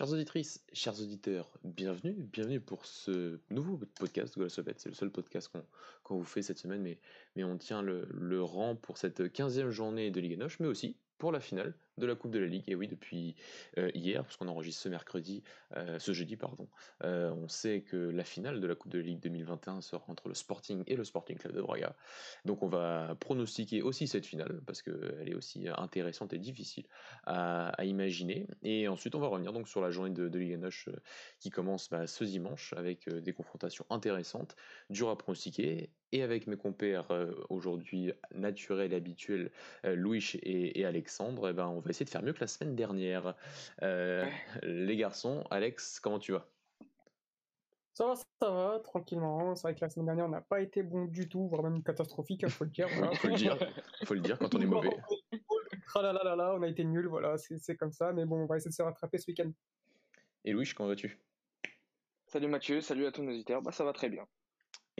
Chères 0.00 0.14
auditrices, 0.14 0.64
chers 0.72 0.98
auditeurs, 1.02 1.50
bienvenue, 1.62 2.14
bienvenue 2.32 2.58
pour 2.58 2.86
ce 2.86 3.38
nouveau 3.50 3.78
podcast 3.98 4.34
Goal 4.34 4.48
C'est 4.48 4.86
le 4.86 4.94
seul 4.94 5.10
podcast 5.10 5.52
qu'on 6.02 6.16
vous 6.16 6.24
fait 6.24 6.40
cette 6.40 6.56
semaine, 6.56 6.80
mais, 6.80 7.44
on 7.44 7.58
tient 7.58 7.82
le, 7.82 8.42
rang 8.42 8.76
pour 8.76 8.96
cette 8.96 9.20
15e 9.20 9.68
journée 9.68 10.10
de 10.10 10.18
Ligue 10.18 10.38
Noche, 10.38 10.58
mais 10.58 10.68
aussi 10.68 10.96
pour 11.18 11.32
la 11.32 11.40
finale 11.40 11.74
de 12.00 12.06
la 12.06 12.14
Coupe 12.16 12.32
de 12.32 12.38
la 12.38 12.46
Ligue. 12.46 12.64
Et 12.66 12.74
oui, 12.74 12.88
depuis 12.88 13.36
euh, 13.78 13.90
hier, 13.94 14.24
parce 14.24 14.36
qu'on 14.36 14.48
enregistre 14.48 14.82
ce 14.82 14.88
mercredi, 14.88 15.42
euh, 15.76 15.98
ce 15.98 16.12
jeudi, 16.12 16.36
pardon, 16.36 16.68
euh, 17.04 17.30
on 17.30 17.48
sait 17.48 17.82
que 17.82 17.96
la 17.96 18.24
finale 18.24 18.60
de 18.60 18.66
la 18.66 18.74
Coupe 18.74 18.90
de 18.90 18.98
la 18.98 19.04
Ligue 19.04 19.20
2021 19.20 19.80
sera 19.80 20.04
entre 20.08 20.28
le 20.28 20.34
Sporting 20.34 20.82
et 20.86 20.96
le 20.96 21.04
Sporting 21.04 21.36
Club 21.36 21.54
de 21.54 21.60
Braga. 21.60 21.94
Donc 22.44 22.62
on 22.62 22.68
va 22.68 23.14
pronostiquer 23.20 23.82
aussi 23.82 24.08
cette 24.08 24.26
finale, 24.26 24.60
parce 24.66 24.82
qu'elle 24.82 25.28
est 25.28 25.34
aussi 25.34 25.66
intéressante 25.76 26.32
et 26.32 26.38
difficile 26.38 26.84
à, 27.24 27.72
imaginer. 27.84 28.46
Et 28.62 28.88
ensuite, 28.88 29.14
on 29.14 29.20
va 29.20 29.28
revenir 29.28 29.52
donc 29.52 29.68
sur 29.68 29.80
la 29.80 29.90
journée 29.90 30.10
de, 30.10 30.28
de 30.28 30.38
Ligue 30.38 30.58
Noche 30.58 30.88
qui 31.38 31.50
commence 31.50 31.88
bah, 31.90 32.06
ce 32.06 32.24
dimanche 32.24 32.72
avec 32.76 33.08
des 33.08 33.32
confrontations 33.32 33.84
intéressantes, 33.90 34.56
dures 34.90 35.10
à 35.10 35.18
pronostiquer 35.18 35.90
et 36.12 36.22
avec 36.22 36.46
mes 36.46 36.56
compères 36.56 37.06
aujourd'hui 37.48 38.12
naturels 38.34 38.92
et 38.92 38.96
habituels, 38.96 39.50
Louis 39.84 40.32
et, 40.42 40.84
Alexandre, 40.84 41.48
eh 41.50 41.52
ben, 41.52 41.68
on 41.68 41.80
va 41.80 41.89
essayer 41.90 42.04
de 42.06 42.10
faire 42.10 42.22
mieux 42.22 42.32
que 42.32 42.40
la 42.40 42.46
semaine 42.46 42.74
dernière. 42.74 43.34
Euh, 43.82 44.28
les 44.62 44.96
garçons, 44.96 45.44
Alex, 45.50 46.00
comment 46.00 46.18
tu 46.18 46.32
vas? 46.32 46.48
Ça 47.92 48.06
va, 48.06 48.14
ça 48.14 48.50
va, 48.50 48.80
tranquillement. 48.82 49.54
C'est 49.54 49.62
vrai 49.62 49.74
que 49.74 49.80
la 49.80 49.90
semaine 49.90 50.06
dernière, 50.06 50.24
on 50.24 50.30
n'a 50.30 50.40
pas 50.40 50.60
été 50.60 50.82
bon 50.82 51.04
du 51.04 51.28
tout, 51.28 51.48
voire 51.48 51.62
même 51.62 51.82
catastrophique, 51.82 52.42
il 52.42 52.46
hein, 52.46 52.48
faut 52.48 52.64
le 52.64 52.70
dire. 52.70 52.88
Il 52.90 53.16
faut 53.18 53.28
le 53.28 53.34
dire, 53.34 53.58
faut 54.04 54.14
le 54.14 54.20
dire 54.20 54.38
quand 54.38 54.54
on 54.54 54.60
est 54.60 54.66
mauvais. 54.66 54.96
là, 55.96 56.54
on 56.56 56.62
a 56.62 56.68
été 56.68 56.84
nul, 56.84 57.08
voilà, 57.08 57.36
c'est 57.36 57.76
comme 57.76 57.92
ça, 57.92 58.12
mais 58.12 58.24
bon, 58.24 58.36
on 58.36 58.46
va 58.46 58.56
essayer 58.56 58.70
de 58.70 58.74
se 58.74 58.82
rattraper 58.82 59.18
ce 59.18 59.26
week-end. 59.30 59.50
Et 60.44 60.52
Louis, 60.52 60.70
comment 60.74 60.88
vas-tu? 60.88 61.18
Salut 62.26 62.48
Mathieu, 62.48 62.80
salut 62.80 63.06
à 63.06 63.12
tous 63.12 63.22
nos 63.22 63.32
auditeurs, 63.32 63.60
bah, 63.60 63.72
ça 63.72 63.84
va 63.84 63.92
très 63.92 64.08
bien. 64.08 64.24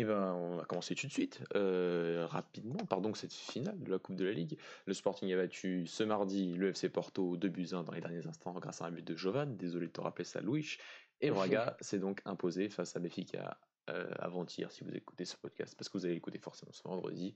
Eh 0.00 0.04
ben, 0.04 0.32
on 0.32 0.56
va 0.56 0.64
commencer 0.64 0.94
tout 0.94 1.06
de 1.06 1.12
suite, 1.12 1.42
euh, 1.54 2.26
rapidement, 2.26 2.78
pardon, 2.88 3.12
cette 3.12 3.34
finale 3.34 3.78
de 3.82 3.90
la 3.90 3.98
Coupe 3.98 4.16
de 4.16 4.24
la 4.24 4.32
Ligue. 4.32 4.56
Le 4.86 4.94
Sporting 4.94 5.30
a 5.30 5.36
battu 5.36 5.86
ce 5.86 6.02
mardi 6.04 6.54
le 6.54 6.70
FC 6.70 6.88
Porto 6.88 7.36
2 7.36 7.48
buts 7.50 7.68
1 7.72 7.82
dans 7.82 7.92
les 7.92 8.00
derniers 8.00 8.26
instants 8.26 8.54
grâce 8.54 8.80
à 8.80 8.86
un 8.86 8.92
but 8.92 9.06
de 9.06 9.14
Jovan, 9.14 9.58
désolé 9.58 9.88
de 9.88 9.92
te 9.92 10.00
rappeler 10.00 10.24
ça 10.24 10.40
Louis. 10.40 10.78
Et 11.20 11.30
Braga 11.30 11.76
s'est 11.82 11.98
donc 11.98 12.22
imposé 12.24 12.70
face 12.70 12.96
à 12.96 12.98
Benfica 12.98 13.58
euh, 13.90 14.10
avant-hier, 14.18 14.70
si 14.70 14.84
vous 14.84 14.94
écoutez 14.94 15.24
ce 15.24 15.36
podcast, 15.36 15.74
parce 15.76 15.88
que 15.88 15.98
vous 15.98 16.04
allez 16.04 16.14
l'écouter 16.14 16.38
forcément 16.38 16.72
ce 16.72 16.82
vendredi, 16.82 17.34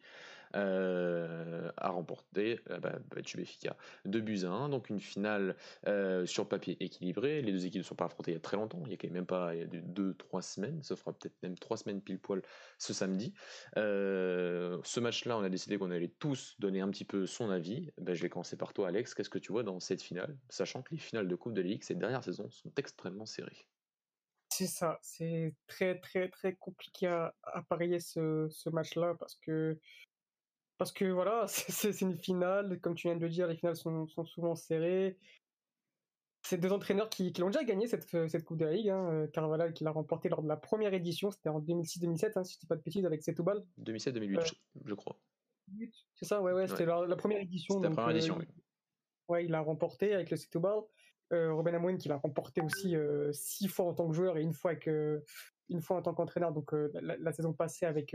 euh, 0.57 1.71
a 1.77 1.89
remporté 1.89 2.61
euh, 2.71 2.79
bah, 2.79 2.99
battu 3.11 3.37
Benfica 3.39 3.77
2 4.05 4.21
buts 4.21 4.45
à 4.45 4.51
1, 4.51 4.69
donc 4.69 4.89
une 4.89 5.01
finale 5.01 5.57
euh, 5.89 6.27
sur 6.27 6.49
papier 6.49 6.77
équilibrée. 6.81 7.43
Les 7.43 7.51
deux 7.51 7.67
équipes 7.67 7.81
ne 7.81 7.87
sont 7.87 7.97
pas 7.97 8.05
affrontées 8.05 8.33
il 8.33 8.35
y 8.35 8.37
a 8.37 8.41
très 8.41 8.57
longtemps, 8.57 8.83
il 8.87 8.93
y 8.93 8.95
a 8.95 8.97
quand 8.97 9.11
même 9.11 9.27
pas, 9.27 9.55
il 9.55 9.61
y 9.61 9.65
a 9.65 9.67
2-3 9.67 10.43
semaines, 10.43 10.83
ça 10.83 10.95
fera 10.95 11.13
peut-être 11.13 11.35
même 11.43 11.59
3 11.59 11.79
semaines 11.79 12.01
pile 12.01 12.21
poil 12.21 12.43
ce 12.79 12.93
samedi. 12.93 13.35
ce 13.75 15.01
match-là, 15.01 15.37
on 15.39 15.43
a 15.43 15.49
décidé 15.49 15.77
qu'on 15.77 15.91
allait 15.91 16.13
tous 16.19 16.55
donner 16.61 16.81
un 16.81 16.91
petit 16.91 17.05
peu 17.05 17.27
son 17.27 17.51
avis. 17.51 17.91
Ben, 17.99 18.15
je 18.15 18.23
vais 18.23 18.29
commencer 18.29 18.57
par 18.57 18.73
toi, 18.73 18.89
Alex. 18.89 19.15
Qu'est-ce 19.15 19.31
que 19.31 19.39
tu 19.39 19.51
vois 19.51 19.65
dans 19.65 19.81
cette 19.81 20.03
finale, 20.03 20.37
sachant 20.49 20.83
que 20.83 20.93
les 20.93 21.01
finales 21.01 21.27
de 21.27 21.35
Coupe 21.35 21.55
de 21.55 21.63
Ligue 21.63 21.83
ces 21.83 21.95
dernières 21.95 22.23
saisons 22.23 22.51
sont 22.51 22.71
extrêmement 22.77 23.27
serrées? 23.27 23.67
C'est 24.55 24.67
ça, 24.69 24.99
c'est 25.03 25.53
très 25.67 25.99
très 25.99 26.29
très 26.29 26.55
compliqué 26.55 27.09
à, 27.09 27.35
parier 27.69 27.99
ce, 27.99 28.47
ce 28.51 28.71
match-là 28.71 29.15
parce 29.19 29.35
que 29.37 29.77
parce 30.79 30.93
que 30.93 31.07
voilà, 31.07 31.47
c'est 31.49 32.01
une 32.01 32.17
finale, 32.17 32.81
comme 32.81 32.95
tu 32.95 33.09
viens 33.09 33.17
de 33.17 33.21
le 33.23 33.29
dire, 33.29 33.49
les 33.49 33.57
finales 33.57 33.77
sont, 33.77 34.07
sont 34.07 34.25
souvent 34.25 34.55
serrées. 34.55 35.19
C'est 36.43 36.59
deux 36.59 36.73
entraîneurs 36.73 37.09
qui, 37.09 37.33
qui 37.33 37.41
l'ont 37.41 37.49
déjà 37.49 37.65
gagné 37.65 37.87
cette, 37.87 38.07
cette 38.29 38.45
Coupe 38.45 38.59
de 38.59 38.67
la 38.67 38.73
Ligue. 38.73 38.91
Hein. 38.91 39.09
Euh, 39.11 39.27
Carvalhal 39.29 39.73
qui 39.73 39.83
l'a 39.83 39.91
remporté 39.91 40.29
lors 40.29 40.43
de 40.43 40.49
la 40.49 40.59
première 40.59 40.93
édition, 40.93 41.31
c'était 41.31 41.49
en 41.49 41.61
2006-2007, 41.61 42.33
hein, 42.39 42.45
si 42.45 42.55
je 42.55 42.59
dis 42.61 42.67
pas 42.67 42.77
de 42.77 42.83
bêtises, 42.83 43.07
avec 43.07 43.23
Setúbal. 43.23 43.65
2007-2008, 43.81 44.55
je 44.85 44.95
crois. 44.95 45.19
C'est 46.15 46.27
ça, 46.27 46.43
ouais, 46.43 46.53
ouais, 46.53 46.69
c'était 46.69 46.85
la, 46.85 47.17
première 47.17 47.41
édition. 47.41 47.77
C'était 47.77 47.89
la 47.89 47.95
première 47.95 48.17
édition, 48.17 48.37
euh, 48.37 48.41
oui. 48.41 48.47
Ouais, 49.29 49.45
il 49.47 49.51
l'a 49.51 49.63
remporté 49.63 50.13
avec 50.13 50.31
le 50.31 50.37
Setúbal. 50.37 50.83
Euh, 51.33 51.53
Robin 51.53 51.75
Amouen 51.75 51.97
qui 51.97 52.09
l'a 52.09 52.17
remporté 52.17 52.61
aussi 52.61 52.95
euh, 52.95 53.33
six 53.33 53.69
fois 53.69 53.87
en 53.87 53.95
tant 53.95 54.09
que 54.09 54.15
joueur 54.15 54.37
et 54.37 54.43
une 54.43 54.53
fois, 54.53 54.73
une 55.69 55.81
fois 55.81 55.97
en 55.97 56.03
tant 56.03 56.15
qu'entraîneur, 56.15 56.53
donc 56.53 56.75
euh, 56.75 56.91
la, 57.01 57.33
saison 57.33 57.53
passée 57.53 57.87
avec, 57.87 58.15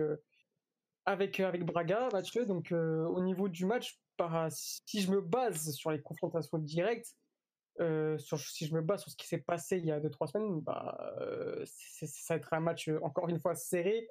avec, 1.05 1.39
avec 1.39 1.65
Braga, 1.65 2.09
Mathieu. 2.13 2.45
Donc 2.45 2.71
au 2.71 3.21
niveau 3.21 3.49
du 3.49 3.65
match, 3.65 3.99
si 4.51 5.01
je 5.01 5.11
me 5.11 5.21
base 5.21 5.71
sur 5.71 5.91
les 5.91 6.01
confrontations 6.01 6.59
directes, 6.59 7.15
si 7.79 8.65
je 8.67 8.73
me 8.73 8.81
base 8.81 9.01
sur 9.01 9.11
ce 9.11 9.15
qui 9.15 9.27
s'est 9.27 9.39
passé 9.39 9.77
il 9.77 9.85
y 9.85 9.91
a 9.91 9.99
2-3 9.99 10.31
semaines, 10.31 10.61
bah, 10.61 10.97
ça 11.65 12.33
va 12.33 12.37
être 12.37 12.53
un 12.53 12.59
match 12.59 12.89
encore 13.01 13.27
une 13.27 13.39
fois 13.39 13.55
serré. 13.55 14.07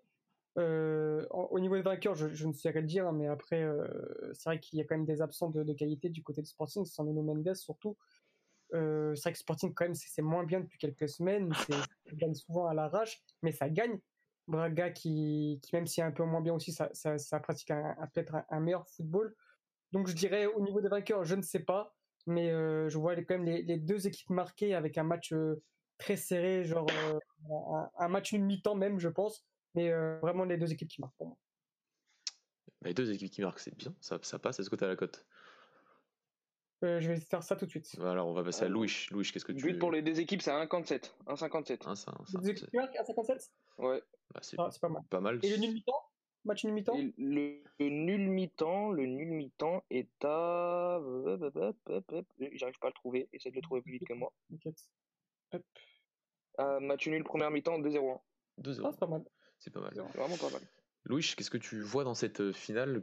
au 0.56 1.60
niveau 1.60 1.76
des 1.76 1.82
vainqueurs, 1.82 2.16
je, 2.16 2.46
ne 2.46 2.52
saurais 2.52 2.80
le 2.80 2.86
dire, 2.86 3.06
hein, 3.06 3.12
mais 3.12 3.28
après, 3.28 3.64
c'est 4.32 4.44
vrai 4.46 4.58
qu'il 4.58 4.80
y 4.80 4.82
a 4.82 4.84
quand 4.84 4.96
même 4.96 5.06
des 5.06 5.22
absents 5.22 5.50
de, 5.50 5.72
qualité 5.72 6.08
du 6.08 6.24
côté 6.24 6.42
du 6.42 6.48
Sporting, 6.48 6.84
sans 6.84 7.04
Nuno 7.04 7.22
Mendes 7.22 7.54
surtout. 7.54 7.96
Euh, 8.74 9.14
c'est 9.14 9.22
vrai 9.22 9.32
que 9.32 9.38
Sporting, 9.38 9.72
quand 9.74 9.84
même, 9.84 9.94
c'est 9.94 10.22
moins 10.22 10.44
bien 10.44 10.60
depuis 10.60 10.78
quelques 10.78 11.08
semaines. 11.08 11.52
Ça 12.06 12.14
gagne 12.14 12.34
souvent 12.34 12.66
à 12.66 12.74
l'arrache, 12.74 13.22
mais 13.42 13.52
ça 13.52 13.68
gagne. 13.68 13.98
Braga, 14.46 14.90
qui, 14.90 15.60
qui 15.62 15.74
même 15.74 15.86
si 15.86 16.00
est 16.00 16.04
un 16.04 16.10
peu 16.10 16.24
moins 16.24 16.40
bien 16.40 16.54
aussi, 16.54 16.72
ça, 16.72 16.88
ça, 16.94 17.40
pratique 17.40 17.68
peut-être 17.68 18.34
un, 18.48 18.60
meilleur 18.60 18.88
football. 18.88 19.34
Donc 19.92 20.06
je 20.06 20.14
dirais, 20.14 20.46
au 20.46 20.62
niveau 20.62 20.80
des 20.80 20.88
vainqueurs, 20.88 21.22
je 21.22 21.34
ne 21.34 21.42
sais 21.42 21.60
pas. 21.60 21.94
Mais 22.26 22.50
euh, 22.50 22.88
je 22.88 22.96
vois 22.96 23.14
quand 23.16 23.38
même 23.38 23.44
les, 23.44 23.76
deux 23.76 24.06
équipes 24.06 24.30
marquées 24.30 24.74
avec 24.74 24.96
un 24.96 25.02
match 25.02 25.34
euh, 25.34 25.62
très 25.98 26.16
serré, 26.16 26.64
genre 26.64 26.86
un, 27.98 28.08
match 28.08 28.32
une 28.32 28.46
mi-temps 28.46 28.74
même, 28.74 28.98
je 28.98 29.10
pense. 29.10 29.44
Mais 29.74 29.92
vraiment 30.22 30.44
les 30.44 30.56
deux 30.56 30.72
équipes 30.72 30.88
qui 30.88 31.02
marquent 31.02 31.16
pour 31.18 31.26
moi. 31.26 31.36
Les 32.80 32.94
deux 32.94 33.12
équipes 33.12 33.30
qui 33.30 33.42
marquent, 33.42 33.60
c'est 33.60 33.76
bien, 33.76 33.94
ça, 34.00 34.18
ça 34.22 34.38
passe. 34.38 34.60
Est-ce 34.60 34.70
que 34.70 34.76
tu 34.76 34.84
as 34.84 34.88
la 34.88 34.96
cote? 34.96 35.26
Euh, 36.84 37.00
je 37.00 37.08
vais 37.08 37.18
faire 37.18 37.42
ça 37.42 37.56
tout 37.56 37.66
de 37.66 37.70
suite. 37.70 37.96
Alors, 38.00 38.28
on 38.28 38.34
va 38.34 38.44
passer 38.44 38.64
à 38.64 38.68
Louis. 38.68 39.06
Louis, 39.10 39.28
qu'est-ce 39.32 39.44
que 39.44 39.52
tu 39.52 39.62
But 39.62 39.78
pour 39.78 39.90
les 39.90 40.02
deux 40.02 40.20
équipes, 40.20 40.42
c'est 40.42 40.50
1,57. 40.50 41.12
1,57. 41.26 41.78
1,57 41.82 43.50
Ouais. 43.78 44.02
Bah, 44.32 44.40
c'est 44.42 44.56
ah, 44.58 44.70
pas 44.80 44.88
mal. 44.88 45.02
Pas 45.10 45.20
mal. 45.20 45.40
Et 45.42 45.50
le 45.50 45.56
nul 45.56 45.72
mi-temps? 45.72 46.02
Match 46.44 46.64
nul 46.64 46.74
mi-temps? 46.74 46.96
Le, 47.18 47.62
nul 47.80 48.28
mi-temps, 48.28 48.92
le 48.92 49.06
nul 49.06 49.28
mi-temps 49.28 49.84
est 49.90 50.24
à. 50.24 51.00
J'arrive 52.52 52.78
pas 52.78 52.86
à 52.86 52.90
le 52.90 52.94
trouver. 52.94 53.28
Essaye 53.32 53.52
de 53.52 53.56
le 53.56 53.62
trouver 53.62 53.82
plus 53.82 53.92
vite 53.92 54.06
que 54.06 54.14
moi. 54.14 54.32
Hop. 55.52 55.62
Euh, 56.60 56.80
match 56.80 57.06
nul, 57.08 57.24
première 57.24 57.50
mi-temps, 57.50 57.78
2-0. 57.80 58.20
2-0. 58.60 58.82
Ah, 58.84 58.90
c'est 58.92 59.00
pas 59.00 59.06
mal. 59.06 59.24
C'est 59.58 59.72
pas 59.72 59.80
mal. 59.80 59.94
vraiment 59.94 60.36
pas 60.36 60.50
mal. 60.50 60.62
Louis, 61.04 61.22
qu'est-ce 61.36 61.50
que 61.50 61.58
tu 61.58 61.80
vois 61.80 62.04
dans 62.04 62.14
cette 62.14 62.40
euh, 62.40 62.52
finale? 62.52 63.02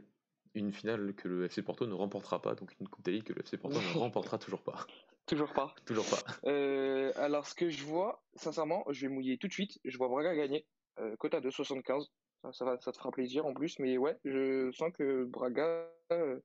Une 0.60 0.72
finale 0.72 1.14
que 1.14 1.28
le 1.28 1.44
FC 1.44 1.62
Porto 1.62 1.86
ne 1.86 1.94
remportera 1.94 2.40
pas, 2.40 2.54
donc 2.54 2.74
une 2.80 2.88
Coupe 2.88 3.04
de 3.04 3.20
que 3.20 3.32
le 3.32 3.40
FC 3.40 3.56
Porto 3.56 3.78
ne 3.78 3.98
remportera 3.98 4.38
toujours 4.38 4.62
pas. 4.62 4.86
Toujours 5.26 5.52
pas. 5.52 5.74
Toujours 5.86 6.06
pas. 6.08 6.22
Euh, 6.46 7.12
alors, 7.16 7.46
ce 7.46 7.54
que 7.54 7.68
je 7.68 7.84
vois, 7.84 8.22
sincèrement, 8.36 8.84
je 8.90 9.06
vais 9.06 9.12
mouiller 9.12 9.38
tout 9.38 9.48
de 9.48 9.52
suite. 9.52 9.78
Je 9.84 9.98
vois 9.98 10.08
Braga 10.08 10.34
gagner. 10.36 10.64
Euh, 11.00 11.16
quota 11.16 11.40
de 11.40 11.50
75. 11.50 12.06
Ça, 12.52 12.64
va, 12.64 12.78
ça 12.78 12.92
te 12.92 12.96
fera 12.96 13.10
plaisir 13.10 13.44
en 13.44 13.52
plus. 13.52 13.78
Mais 13.80 13.98
ouais, 13.98 14.16
je 14.24 14.70
sens 14.72 14.92
que 14.96 15.24
Braga 15.24 15.90
euh, 16.12 16.38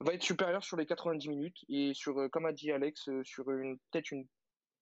va 0.00 0.14
être 0.14 0.22
supérieur 0.22 0.62
sur 0.62 0.76
les 0.76 0.86
90 0.86 1.28
minutes. 1.28 1.64
Et 1.68 1.92
sur, 1.94 2.30
comme 2.30 2.46
a 2.46 2.52
dit 2.52 2.70
Alex, 2.70 3.10
sur 3.24 3.50
une 3.50 3.76
peut-être 3.90 4.12
une 4.12 4.26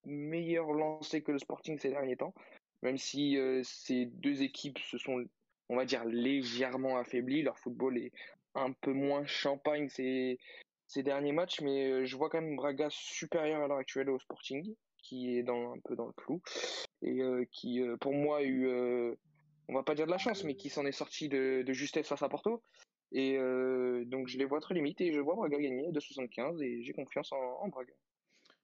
meilleure 0.04 0.72
lancée 0.72 1.22
que 1.22 1.32
le 1.32 1.38
Sporting 1.38 1.78
ces 1.78 1.90
derniers 1.90 2.18
temps. 2.18 2.34
Même 2.82 2.98
si 2.98 3.38
ces 3.62 4.06
deux 4.06 4.42
équipes 4.42 4.78
se 4.78 4.98
sont, 4.98 5.24
on 5.70 5.76
va 5.76 5.86
dire, 5.86 6.04
légèrement 6.04 6.98
affaiblies. 6.98 7.42
Leur 7.42 7.58
football 7.58 7.96
est 7.96 8.12
un 8.54 8.72
peu 8.72 8.92
moins 8.92 9.24
champagne 9.26 9.88
ces, 9.88 10.38
ces 10.90 11.04
derniers 11.04 11.32
matchs, 11.32 11.60
mais 11.60 11.88
euh, 11.88 12.04
je 12.04 12.16
vois 12.16 12.28
quand 12.28 12.40
même 12.40 12.56
Braga 12.56 12.88
supérieur 12.90 13.62
à 13.62 13.68
l'heure 13.68 13.78
actuelle 13.78 14.10
au 14.10 14.18
Sporting, 14.18 14.74
qui 14.98 15.36
est 15.38 15.44
dans, 15.44 15.72
un 15.72 15.78
peu 15.84 15.94
dans 15.94 16.06
le 16.06 16.12
flou, 16.20 16.42
et 17.02 17.22
euh, 17.22 17.44
qui, 17.52 17.80
euh, 17.80 17.96
pour 17.96 18.12
moi, 18.12 18.38
a 18.38 18.42
eu, 18.42 18.66
on 19.68 19.74
va 19.74 19.84
pas 19.84 19.94
dire 19.94 20.06
de 20.06 20.10
la 20.10 20.18
chance, 20.18 20.42
mais 20.42 20.56
qui 20.56 20.68
s'en 20.68 20.84
est 20.84 20.92
sorti 20.92 21.28
de, 21.28 21.64
justesse 21.68 22.08
face 22.08 22.22
à 22.22 22.28
Porto. 22.28 22.62
Et 23.12 23.38
donc 24.06 24.28
je 24.28 24.38
les 24.38 24.44
vois 24.44 24.60
très 24.60 24.72
limite 24.72 25.00
et 25.00 25.12
je 25.12 25.18
vois 25.18 25.34
Braga 25.34 25.58
gagner 25.58 25.90
de 25.90 25.98
75 25.98 26.62
et 26.62 26.84
j'ai 26.84 26.92
confiance 26.92 27.32
en, 27.32 27.68
Braga. 27.68 27.92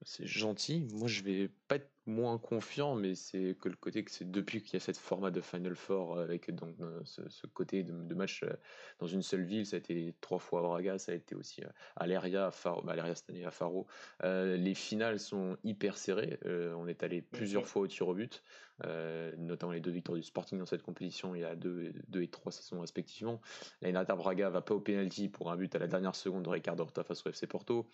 C'est 0.02 0.26
gentil. 0.26 0.86
Moi, 0.92 1.08
je 1.08 1.22
vais 1.22 1.50
pas 1.66 1.78
moins 2.06 2.38
confiant, 2.38 2.94
mais 2.94 3.14
c'est 3.14 3.56
que 3.60 3.68
le 3.68 3.76
côté 3.76 4.04
que 4.04 4.10
c'est 4.10 4.30
depuis 4.30 4.62
qu'il 4.62 4.74
y 4.74 4.76
a 4.76 4.80
cette 4.80 4.96
format 4.96 5.30
de 5.30 5.40
Final 5.40 5.74
Four 5.74 6.18
avec 6.18 6.50
donc 6.54 6.74
euh, 6.80 7.00
ce, 7.04 7.46
côté 7.48 7.82
de, 7.82 8.14
match 8.14 8.42
euh, 8.42 8.52
dans 9.00 9.06
une 9.06 9.22
seule 9.22 9.42
ville, 9.42 9.66
ça 9.66 9.76
a 9.76 9.78
été 9.78 10.14
trois 10.20 10.38
fois 10.38 10.60
à 10.60 10.62
Braga, 10.62 10.98
ça 10.98 11.12
a 11.12 11.14
été 11.14 11.34
aussi 11.34 11.62
à 11.96 12.06
Leria, 12.06 12.46
à 12.46 12.50
Faro, 12.50 12.82
bah, 12.82 12.94
cette 13.14 13.30
année 13.30 13.44
à 13.44 13.50
Faro. 13.50 13.86
les 14.22 14.74
finales 14.74 15.18
sont 15.18 15.56
hyper 15.64 15.96
serrées. 15.96 16.38
on 16.44 16.86
est 16.86 17.02
allé 17.02 17.22
plusieurs 17.22 17.66
fois 17.66 17.82
au 17.82 17.86
tir 17.86 18.08
au 18.08 18.14
but. 18.14 18.42
Euh, 18.84 19.32
notamment 19.38 19.72
les 19.72 19.80
deux 19.80 19.90
victoires 19.90 20.16
du 20.16 20.22
Sporting 20.22 20.58
dans 20.58 20.66
cette 20.66 20.82
compétition 20.82 21.34
il 21.34 21.40
y 21.40 21.44
a 21.44 21.56
deux, 21.56 21.94
deux 22.08 22.22
et 22.22 22.28
trois 22.28 22.52
saisons 22.52 22.80
respectivement. 22.80 23.40
L'année 23.80 23.94
dernière, 23.94 24.16
Braga 24.16 24.50
va 24.50 24.60
pas 24.60 24.74
au 24.74 24.80
penalty 24.80 25.28
pour 25.28 25.50
un 25.50 25.56
but 25.56 25.74
à 25.74 25.78
la 25.78 25.86
dernière 25.86 26.14
seconde 26.14 26.42
de 26.42 26.50
Ricardo 26.50 26.82
Horta 26.82 27.02
face 27.02 27.24
au 27.24 27.30
FC 27.30 27.46
Porto. 27.46 27.88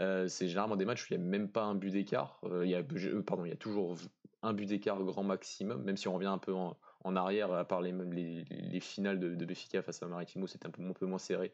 Euh, 0.00 0.28
c'est 0.28 0.46
généralement 0.48 0.76
des 0.76 0.84
matchs 0.84 1.04
où 1.04 1.14
il 1.14 1.18
n'y 1.18 1.24
a 1.24 1.28
même 1.28 1.48
pas 1.48 1.64
un 1.64 1.74
but 1.74 1.90
d'écart. 1.90 2.40
Euh, 2.44 2.64
il 2.64 2.70
y 2.70 2.76
a, 2.76 2.82
pardon, 3.22 3.44
il 3.44 3.48
y 3.48 3.52
a 3.52 3.56
toujours 3.58 3.96
un 4.42 4.52
but 4.52 4.66
d'écart 4.66 5.02
grand 5.02 5.24
maximum, 5.24 5.82
même 5.82 5.96
si 5.96 6.08
on 6.08 6.14
revient 6.14 6.26
un 6.26 6.38
peu 6.38 6.52
en, 6.52 6.76
arrière, 7.16 7.52
à 7.52 7.64
part 7.64 7.80
les, 7.80 7.92
les, 7.92 8.44
les 8.44 8.80
finales 8.80 9.18
de, 9.18 9.34
de 9.34 9.54
face 9.82 10.02
à 10.02 10.06
Maritimo, 10.06 10.46
c'était 10.46 10.66
un 10.66 10.70
peu, 10.70 10.82
un 10.82 10.92
peu 10.92 11.06
moins 11.06 11.18
serré, 11.18 11.52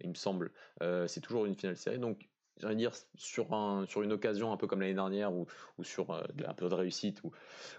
il 0.00 0.08
me 0.08 0.14
semble. 0.14 0.50
c'est 1.06 1.20
toujours 1.20 1.46
une 1.46 1.54
finale 1.54 1.76
serrée. 1.76 1.98
Donc 1.98 2.28
j'ai 2.60 2.74
dire, 2.74 2.92
sur, 3.16 3.52
un, 3.52 3.86
sur 3.86 4.02
une 4.02 4.12
occasion 4.12 4.52
un 4.52 4.56
peu 4.56 4.66
comme 4.66 4.80
l'année 4.80 4.94
dernière 4.94 5.32
ou, 5.32 5.46
ou 5.78 5.84
sur 5.84 6.10
euh, 6.10 6.22
un 6.46 6.54
peu 6.54 6.68
de 6.68 6.74
réussite 6.74 7.22
ou, 7.22 7.32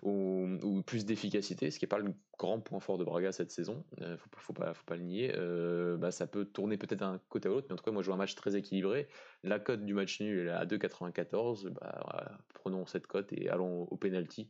ou, 0.03 0.81
plus 0.83 1.05
d'efficacité, 1.05 1.71
ce 1.71 1.79
qui 1.79 1.85
n'est 1.85 1.89
pas 1.89 1.97
le 1.97 2.13
grand 2.37 2.59
point 2.59 2.79
fort 2.79 2.97
de 2.97 3.03
Braga 3.03 3.31
cette 3.31 3.51
saison, 3.51 3.83
il 3.97 4.03
euh, 4.03 4.11
ne 4.11 4.17
faut, 4.17 4.53
pas, 4.53 4.73
faut 4.73 4.85
pas 4.85 4.95
le 4.95 5.03
nier, 5.03 5.33
euh, 5.35 5.97
bah, 5.97 6.11
ça 6.11 6.27
peut 6.27 6.45
tourner 6.45 6.77
peut-être 6.77 6.99
d'un 6.99 7.19
côté 7.29 7.49
à 7.49 7.51
l'autre, 7.51 7.67
mais 7.69 7.73
en 7.73 7.77
tout 7.77 7.83
cas, 7.83 7.91
moi 7.91 8.03
je 8.03 8.07
vois 8.07 8.15
un 8.15 8.19
match 8.19 8.35
très 8.35 8.55
équilibré. 8.55 9.07
La 9.43 9.59
cote 9.59 9.83
du 9.83 9.93
match 9.93 10.21
nul 10.21 10.47
est 10.47 10.51
à 10.51 10.65
2,94, 10.65 11.69
bah, 11.69 12.39
prenons 12.53 12.85
cette 12.85 13.07
cote 13.07 13.33
et 13.33 13.49
allons 13.49 13.83
au 13.83 13.97
penalty. 13.97 14.49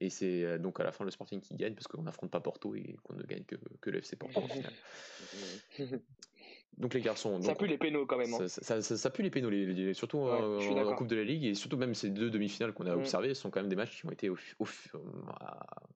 Et 0.00 0.10
c'est 0.10 0.58
donc 0.58 0.78
à 0.80 0.84
la 0.84 0.92
fin 0.92 1.04
le 1.04 1.10
Sporting 1.10 1.40
qui 1.40 1.56
gagne 1.56 1.74
parce 1.74 1.88
qu'on 1.88 2.02
n'affronte 2.02 2.30
pas 2.30 2.40
Porto 2.40 2.74
et 2.74 2.96
qu'on 3.02 3.14
ne 3.14 3.22
gagne 3.24 3.42
que, 3.44 3.56
que 3.80 3.90
le 3.90 3.98
FC 3.98 4.16
Porto 4.16 4.40
Donc 6.76 6.94
les 6.94 7.00
garçons. 7.00 7.40
ça 7.42 7.54
pue 7.54 7.66
les 7.66 7.78
pénaux 7.78 8.06
quand 8.06 8.18
même. 8.18 8.32
Hein. 8.34 8.46
Ça, 8.48 9.10
pue 9.10 9.22
les 9.22 9.30
pénaux, 9.30 9.50
les, 9.50 9.94
surtout 9.94 10.18
en, 10.18 10.94
Coupe 10.94 11.08
de 11.08 11.16
la 11.16 11.24
Ligue 11.24 11.44
et 11.44 11.54
surtout 11.54 11.76
même 11.76 11.94
ces 11.94 12.10
deux 12.10 12.30
demi-finales 12.30 12.72
qu'on 12.72 12.86
a 12.86 12.94
mm. 12.94 12.98
observées 12.98 13.34
sont 13.34 13.50
quand 13.50 13.60
même 13.60 13.68
des 13.68 13.76
matchs 13.76 14.00
qui 14.00 14.06
ont 14.06 14.12
été 14.12 14.28
au, 14.28 14.36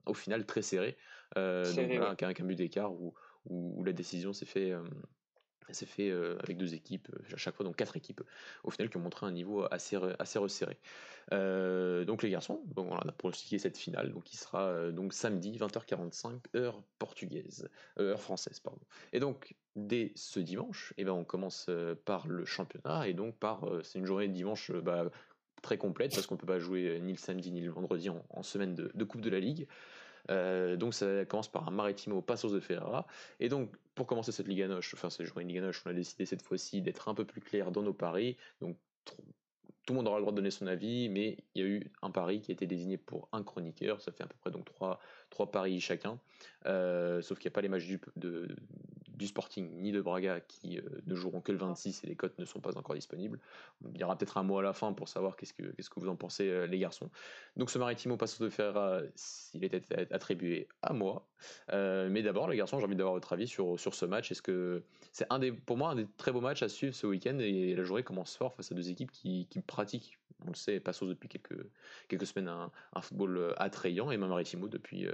au, 0.06 0.14
final 0.14 0.44
très 0.44 0.62
serrés. 0.62 0.96
Euh, 1.36 1.64
donc 1.74 1.86
voilà, 1.88 2.16
avec 2.20 2.40
un 2.40 2.44
but 2.44 2.56
d'écart 2.56 2.92
où, 2.92 3.14
où, 3.46 3.84
la 3.84 3.92
décision 3.92 4.32
s'est 4.32 4.46
fait. 4.46 4.72
Euh, 5.68 5.72
s'est 5.72 5.86
fait 5.86 6.10
euh, 6.10 6.36
avec 6.40 6.56
deux 6.56 6.74
équipes, 6.74 7.08
à 7.32 7.36
chaque 7.36 7.54
fois 7.54 7.64
donc 7.64 7.76
quatre 7.76 7.96
équipes 7.96 8.22
au 8.64 8.70
final 8.70 8.90
qui 8.90 8.96
ont 8.96 9.00
montré 9.00 9.26
un 9.26 9.32
niveau 9.32 9.66
assez, 9.70 9.96
assez 10.18 10.38
resserré. 10.38 10.78
donc 11.30 12.22
les 12.22 12.30
garçons, 12.30 12.62
on 12.76 12.96
a 12.96 13.12
pronostiqué 13.12 13.58
cette 13.58 13.78
finale, 13.78 14.12
donc 14.12 14.24
qui 14.24 14.36
sera 14.36 14.90
donc 14.90 15.12
samedi 15.12 15.56
20h45 15.58 16.56
heure 16.56 16.82
portugaise, 16.98 17.68
heure 17.98 18.20
française 18.20 18.60
pardon. 18.60 18.80
Et 19.12 19.20
donc 19.20 19.54
dès 19.76 20.12
ce 20.14 20.40
dimanche, 20.40 20.92
eh 20.98 21.04
ben 21.04 21.12
on 21.12 21.24
commence 21.24 21.66
euh, 21.68 21.94
par 22.04 22.26
le 22.26 22.44
championnat 22.44 23.08
et 23.08 23.14
donc 23.14 23.36
par 23.36 23.64
euh, 23.64 23.82
c'est 23.82 23.98
une 23.98 24.06
journée 24.06 24.28
de 24.28 24.32
dimanche 24.32 24.70
euh, 24.70 24.80
bah, 24.80 25.10
très 25.62 25.78
complète 25.78 26.14
parce 26.14 26.26
qu'on 26.26 26.36
peut 26.36 26.46
pas 26.46 26.58
jouer 26.58 27.00
ni 27.00 27.12
le 27.12 27.18
samedi 27.18 27.50
ni 27.52 27.60
le 27.60 27.70
vendredi 27.70 28.10
en, 28.10 28.42
semaine 28.42 28.74
de, 28.74 29.04
Coupe 29.04 29.20
de 29.20 29.30
la 29.30 29.38
Ligue. 29.38 29.68
Donc 30.28 30.94
ça 30.94 31.24
commence 31.26 31.50
par 31.50 31.68
un 31.68 31.70
Maritimo 31.70 32.22
Passos 32.22 32.52
de 32.52 32.60
Ferrara. 32.60 33.06
Et 33.40 33.48
donc 33.48 33.70
pour 33.94 34.06
commencer 34.06 34.32
cette 34.32 34.48
Liga 34.48 34.68
Noche, 34.68 34.94
enfin 34.94 35.10
cette 35.10 35.26
journée 35.26 35.44
de 35.44 35.48
Liga 35.48 35.60
Noche, 35.60 35.82
on 35.84 35.90
a 35.90 35.94
décidé 35.94 36.26
cette 36.26 36.42
fois-ci 36.42 36.82
d'être 36.82 37.08
un 37.08 37.14
peu 37.14 37.24
plus 37.24 37.40
clair 37.40 37.70
dans 37.70 37.82
nos 37.82 37.92
paris. 37.92 38.36
Donc 38.60 38.76
tout 39.84 39.92
le 39.92 39.96
monde 39.96 40.06
aura 40.06 40.18
le 40.18 40.22
droit 40.22 40.32
de 40.32 40.36
donner 40.36 40.52
son 40.52 40.66
avis, 40.68 41.08
mais 41.08 41.38
il 41.54 41.62
y 41.62 41.64
a 41.64 41.68
eu 41.68 41.90
un 42.02 42.10
pari 42.10 42.40
qui 42.40 42.52
a 42.52 42.54
été 42.54 42.66
désigné 42.66 42.96
pour 42.96 43.28
un 43.32 43.42
chroniqueur. 43.42 44.00
Ça 44.00 44.12
fait 44.12 44.22
à 44.22 44.26
peu 44.26 44.36
près 44.40 44.50
donc 44.50 44.64
trois, 44.64 45.00
trois 45.30 45.50
paris 45.50 45.80
chacun. 45.80 46.18
sauf 46.64 47.38
qu'il 47.38 47.48
n'y 47.48 47.52
a 47.52 47.54
pas 47.54 47.62
les 47.62 47.68
matchs 47.68 47.86
du, 47.86 48.00
de, 48.16 48.48
du 49.14 49.26
Sporting 49.26 49.70
ni 49.80 49.92
de 49.92 50.00
Braga 50.00 50.40
qui 50.40 50.78
euh, 50.78 50.82
ne 51.06 51.14
joueront 51.14 51.40
que 51.40 51.52
le 51.52 51.58
26 51.58 52.04
et 52.04 52.06
les 52.06 52.16
cotes 52.16 52.38
ne 52.38 52.44
sont 52.44 52.60
pas 52.60 52.76
encore 52.76 52.94
disponibles. 52.94 53.38
Il 53.94 54.00
y 54.00 54.04
aura 54.04 54.16
peut-être 54.16 54.38
un 54.38 54.42
mot 54.42 54.58
à 54.58 54.62
la 54.62 54.72
fin 54.72 54.92
pour 54.92 55.08
savoir 55.08 55.36
qu'est-ce 55.36 55.52
que, 55.52 55.62
qu'est-ce 55.62 55.90
que 55.90 56.00
vous 56.00 56.08
en 56.08 56.16
pensez 56.16 56.48
euh, 56.48 56.66
les 56.66 56.78
garçons. 56.78 57.10
Donc 57.56 57.70
ce 57.70 57.78
Maritimo 57.78 58.16
Passo 58.16 58.42
de 58.42 58.48
Ferra, 58.48 59.00
il 59.54 59.64
était 59.64 59.82
attribué 60.12 60.68
à 60.82 60.92
moi. 60.92 61.26
Euh, 61.72 62.08
mais 62.10 62.22
d'abord 62.22 62.48
les 62.48 62.56
garçons, 62.56 62.78
j'ai 62.78 62.84
envie 62.84 62.96
d'avoir 62.96 63.14
votre 63.14 63.32
avis 63.32 63.48
sur, 63.48 63.78
sur 63.78 63.94
ce 63.94 64.06
match. 64.06 64.30
Est-ce 64.30 64.42
que 64.42 64.82
c'est 65.12 65.26
un 65.30 65.38
des, 65.38 65.52
pour 65.52 65.76
moi 65.76 65.90
un 65.90 65.96
des 65.96 66.06
très 66.16 66.32
beaux 66.32 66.40
matchs 66.40 66.62
à 66.62 66.68
suivre 66.68 66.94
ce 66.94 67.06
week-end 67.06 67.38
et 67.38 67.74
la 67.74 67.82
journée 67.82 68.02
commence 68.02 68.36
fort 68.36 68.54
face 68.54 68.72
à 68.72 68.74
deux 68.74 68.90
équipes 68.90 69.10
qui, 69.10 69.46
qui 69.50 69.60
pratiquent 69.60 70.18
on 70.44 70.48
le 70.48 70.56
sait, 70.56 70.80
Passos 70.80 71.08
depuis 71.08 71.28
quelques, 71.28 71.64
quelques 72.08 72.26
semaines 72.26 72.48
un, 72.48 72.72
un 72.94 73.00
football 73.00 73.54
attrayant 73.58 74.10
et 74.10 74.16
même 74.16 74.30
Maritimo 74.30 74.66
depuis 74.66 75.06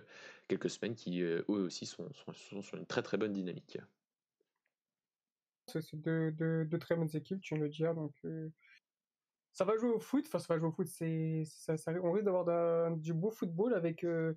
quelques 0.48 0.70
semaines 0.70 0.94
qui 0.94 1.20
eux 1.20 1.44
aussi 1.48 1.86
sont, 1.86 2.12
sont, 2.12 2.32
sont, 2.32 2.62
sur 2.62 2.78
une 2.78 2.86
très 2.86 3.02
très 3.02 3.16
bonne 3.16 3.32
dynamique. 3.32 3.78
C'est 5.68 5.96
deux, 5.96 6.68
très 6.80 6.96
bonnes 6.96 7.14
équipes, 7.14 7.40
tu 7.40 7.54
viens 7.54 7.60
de 7.60 7.64
le 7.64 7.70
dire. 7.70 7.94
Donc, 7.94 8.14
euh, 8.24 8.48
ça 9.52 9.64
va 9.64 9.76
jouer 9.76 9.90
au 9.90 10.00
foot. 10.00 10.24
Enfin, 10.26 10.38
ça 10.38 10.54
va 10.54 10.58
jouer 10.58 10.68
au 10.68 10.72
foot. 10.72 10.86
C'est, 10.88 11.44
ça, 11.44 11.74
on 12.02 12.12
risque 12.12 12.24
d'avoir 12.24 12.90
du 12.96 13.12
beau 13.12 13.30
football 13.30 13.74
avec 13.74 14.04
euh, 14.04 14.34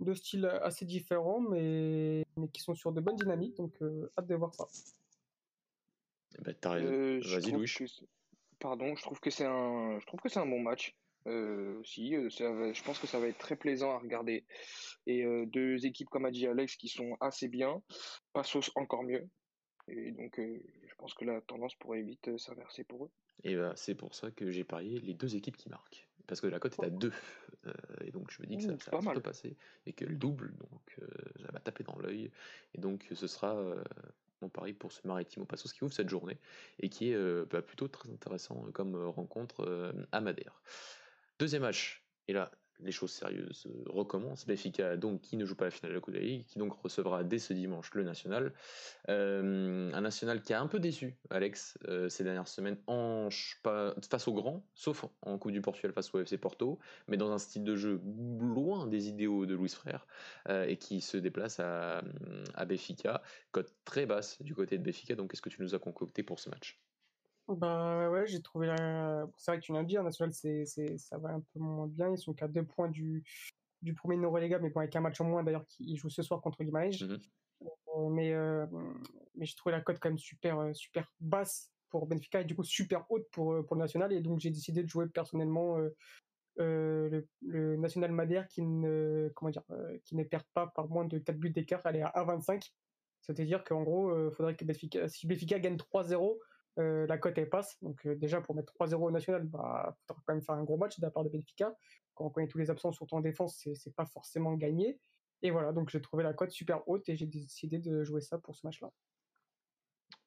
deux 0.00 0.14
styles 0.14 0.46
assez 0.46 0.84
différents, 0.84 1.40
mais, 1.40 2.24
mais 2.36 2.48
qui 2.48 2.62
sont 2.62 2.74
sur 2.74 2.92
de 2.92 3.00
bonnes 3.00 3.16
dynamiques. 3.16 3.56
Donc, 3.56 3.74
euh, 3.82 4.10
hâte 4.18 4.26
de 4.26 4.34
voir 4.34 4.54
ça. 4.54 4.66
Eh 6.38 6.42
ben, 6.42 6.54
Vas-y, 6.62 7.52
Louis. 7.52 7.70
Pardon, 8.58 8.94
je 8.94 9.02
trouve 9.02 9.20
que 9.20 9.30
c'est 9.30 9.44
un, 9.44 9.98
je 9.98 10.06
trouve 10.06 10.20
que 10.20 10.28
c'est 10.28 10.38
un 10.38 10.46
bon 10.46 10.60
match. 10.60 10.96
Si, 11.84 12.14
je 12.14 12.82
pense 12.84 12.98
que 12.98 13.06
ça 13.06 13.18
va 13.18 13.28
être 13.28 13.38
très 13.38 13.56
plaisant 13.56 13.92
à 13.92 13.98
regarder. 13.98 14.44
Et 15.06 15.24
deux 15.46 15.84
équipes, 15.86 16.08
comme 16.08 16.24
a 16.24 16.30
dit 16.30 16.46
Alex, 16.46 16.76
qui 16.76 16.88
sont 16.88 17.16
assez 17.20 17.48
bien. 17.48 17.82
Passos 18.32 18.70
encore 18.76 19.02
mieux. 19.02 19.28
Et 19.88 20.12
donc, 20.12 20.38
euh, 20.38 20.62
je 20.86 20.94
pense 20.96 21.14
que 21.14 21.24
la 21.24 21.40
tendance 21.40 21.74
pourrait 21.76 22.02
vite 22.02 22.28
euh, 22.28 22.38
s'inverser 22.38 22.84
pour 22.84 23.06
eux. 23.06 23.10
Et 23.44 23.56
bah, 23.56 23.72
c'est 23.76 23.94
pour 23.94 24.14
ça 24.14 24.30
que 24.30 24.50
j'ai 24.50 24.64
parié 24.64 25.00
les 25.00 25.14
deux 25.14 25.36
équipes 25.36 25.56
qui 25.56 25.68
marquent. 25.68 26.08
Parce 26.26 26.40
que 26.40 26.46
la 26.46 26.60
cote 26.60 26.74
est 26.78 26.84
à 26.84 26.90
2. 26.90 27.12
Euh, 27.66 27.72
et 28.04 28.12
donc, 28.12 28.30
je 28.30 28.42
me 28.42 28.46
dis 28.46 28.56
que 28.56 28.62
ça, 28.62 28.76
ça 28.78 28.98
va 28.98 29.20
passer. 29.20 29.56
Et 29.86 29.92
que 29.92 30.04
le 30.04 30.14
double, 30.14 30.54
donc, 30.56 30.96
ça 31.40 31.50
va 31.52 31.58
taper 31.58 31.82
dans 31.82 31.98
l'œil. 31.98 32.30
Et 32.74 32.80
donc, 32.80 33.06
ce 33.12 33.26
sera 33.26 33.56
mon 34.40 34.48
pari 34.48 34.72
pour 34.72 34.92
ce 34.92 35.06
Maritimo 35.06 35.44
Passos 35.44 35.72
qui 35.72 35.82
ouvre 35.82 35.92
cette 35.92 36.08
journée. 36.08 36.38
Et 36.78 36.88
qui 36.88 37.10
est 37.10 37.44
bah, 37.46 37.62
plutôt 37.62 37.88
très 37.88 38.08
intéressant 38.10 38.62
comme 38.72 38.96
rencontre 38.96 39.92
à 40.12 40.20
Madère. 40.20 40.62
Deuxième 41.42 41.62
match. 41.62 42.06
Et 42.28 42.32
là, 42.34 42.52
les 42.78 42.92
choses 42.92 43.10
sérieuses 43.10 43.66
euh, 43.66 43.82
recommencent. 43.86 44.46
Benfica, 44.46 44.96
donc, 44.96 45.22
qui 45.22 45.36
ne 45.36 45.44
joue 45.44 45.56
pas 45.56 45.64
la 45.64 45.72
finale 45.72 45.90
de 45.90 45.96
la 45.96 46.00
Coupe 46.00 46.14
de 46.14 46.20
la 46.20 46.24
Ligue, 46.24 46.44
qui 46.44 46.60
donc 46.60 46.72
recevra 46.72 47.24
dès 47.24 47.40
ce 47.40 47.52
dimanche 47.52 47.92
le 47.94 48.04
National. 48.04 48.52
Euh, 49.08 49.90
un 49.92 50.00
National 50.02 50.40
qui 50.40 50.52
a 50.52 50.60
un 50.60 50.68
peu 50.68 50.78
déçu, 50.78 51.16
Alex, 51.30 51.78
euh, 51.88 52.08
ces 52.08 52.22
dernières 52.22 52.46
semaines, 52.46 52.76
face 52.86 54.28
au 54.28 54.32
grand, 54.34 54.64
sauf 54.76 55.04
en 55.22 55.36
Coupe 55.36 55.50
du 55.50 55.60
Portugal 55.60 55.92
face 55.92 56.14
au 56.14 56.20
FC 56.20 56.38
Porto, 56.38 56.78
mais 57.08 57.16
dans 57.16 57.32
un 57.32 57.38
style 57.38 57.64
de 57.64 57.74
jeu 57.74 58.00
loin 58.38 58.86
des 58.86 59.08
idéaux 59.08 59.44
de 59.44 59.56
Louis 59.56 59.68
Frère, 59.68 60.06
et 60.48 60.76
qui 60.76 61.00
se 61.00 61.16
déplace 61.16 61.58
à, 61.58 62.04
à 62.54 62.64
Benfica, 62.66 63.20
cote 63.50 63.74
très 63.84 64.06
basse 64.06 64.40
du 64.42 64.54
côté 64.54 64.78
de 64.78 64.84
Benfica. 64.84 65.16
Donc, 65.16 65.32
qu'est-ce 65.32 65.42
que 65.42 65.50
tu 65.50 65.60
nous 65.60 65.74
as 65.74 65.80
concocté 65.80 66.22
pour 66.22 66.38
ce 66.38 66.50
match? 66.50 66.80
Bah 67.48 68.10
ouais, 68.10 68.26
j'ai 68.26 68.40
trouvé 68.40 68.68
la... 68.68 69.26
C'est 69.36 69.50
vrai 69.50 69.60
que 69.60 69.64
tu 69.64 69.72
l'as 69.72 69.84
dit, 69.84 69.96
National, 69.96 70.32
c'est, 70.32 70.64
c'est, 70.64 70.96
ça 70.98 71.18
va 71.18 71.30
un 71.30 71.40
peu 71.40 71.58
moins 71.58 71.86
bien. 71.86 72.10
Ils 72.10 72.18
sont 72.18 72.32
qu'à 72.32 72.48
deux 72.48 72.64
points 72.64 72.88
du, 72.88 73.24
du 73.82 73.94
premier 73.94 74.16
Norelega, 74.16 74.58
mais 74.58 74.70
bon, 74.70 74.80
avec 74.80 74.94
un 74.96 75.00
match 75.00 75.20
en 75.20 75.24
moins 75.24 75.42
d'ailleurs, 75.42 75.66
qui 75.66 75.96
joue 75.96 76.08
ce 76.08 76.22
soir 76.22 76.40
contre 76.40 76.62
Guimarães. 76.64 77.02
Mmh 77.02 77.18
euh, 77.96 78.08
mais, 78.08 78.32
euh, 78.32 78.66
mais 79.34 79.46
j'ai 79.46 79.54
trouvé 79.54 79.72
la 79.74 79.80
cote 79.80 79.98
quand 80.00 80.08
même 80.08 80.18
super, 80.18 80.58
euh, 80.58 80.72
super 80.72 81.12
basse 81.20 81.70
pour 81.90 82.06
Benfica 82.06 82.40
et 82.40 82.44
du 82.44 82.54
coup 82.54 82.64
super 82.64 83.04
haute 83.10 83.28
pour, 83.30 83.64
pour 83.66 83.76
le 83.76 83.82
National. 83.82 84.12
Et 84.12 84.20
donc 84.20 84.40
j'ai 84.40 84.50
décidé 84.50 84.82
de 84.82 84.88
jouer 84.88 85.06
personnellement 85.08 85.76
le, 86.56 87.26
le, 87.42 87.76
National 87.76 88.12
Madère 88.12 88.48
qui 88.48 88.62
ne, 88.62 89.30
comment 89.34 89.50
dire, 89.50 89.62
qui 90.04 90.16
ne 90.16 90.24
perd 90.24 90.44
pas 90.54 90.68
par 90.68 90.88
moins 90.88 91.04
de 91.04 91.18
4 91.18 91.36
buts 91.36 91.50
d'écart. 91.50 91.82
Elle 91.84 91.96
est 91.96 92.02
à 92.02 92.12
1,25. 92.16 92.70
C'est-à-dire 93.20 93.62
qu'en 93.62 93.82
gros, 93.82 94.30
faudrait 94.30 94.56
que 94.56 94.64
Benfica, 94.64 95.06
si 95.08 95.26
Benfica 95.26 95.58
gagne 95.58 95.76
3-0, 95.76 96.38
euh, 96.78 97.06
la 97.06 97.18
cote 97.18 97.36
elle 97.36 97.48
passe. 97.48 97.76
Donc 97.82 98.06
euh, 98.06 98.14
déjà 98.14 98.40
pour 98.40 98.54
mettre 98.54 98.72
3-0 98.74 98.94
au 98.94 99.10
national, 99.10 99.44
bah 99.44 99.96
faudra 100.06 100.22
quand 100.26 100.34
même 100.34 100.42
faire 100.42 100.54
un 100.54 100.64
gros 100.64 100.76
match 100.76 100.98
de 100.98 101.04
la 101.04 101.10
part 101.10 101.24
de 101.24 101.28
Benfica. 101.28 101.74
Quand 102.14 102.26
on 102.26 102.30
connaît 102.30 102.48
tous 102.48 102.58
les 102.58 102.70
absents, 102.70 102.92
surtout 102.92 103.16
en 103.16 103.20
défense, 103.20 103.66
c'est 103.74 103.94
pas 103.94 104.06
forcément 104.06 104.54
gagné. 104.54 104.98
Et 105.42 105.50
voilà, 105.50 105.72
donc 105.72 105.90
j'ai 105.90 106.00
trouvé 106.00 106.22
la 106.22 106.32
cote 106.32 106.50
super 106.50 106.88
haute 106.88 107.08
et 107.08 107.16
j'ai 107.16 107.26
décidé 107.26 107.78
de 107.78 108.04
jouer 108.04 108.20
ça 108.20 108.38
pour 108.38 108.56
ce 108.56 108.66
match-là. 108.66 108.92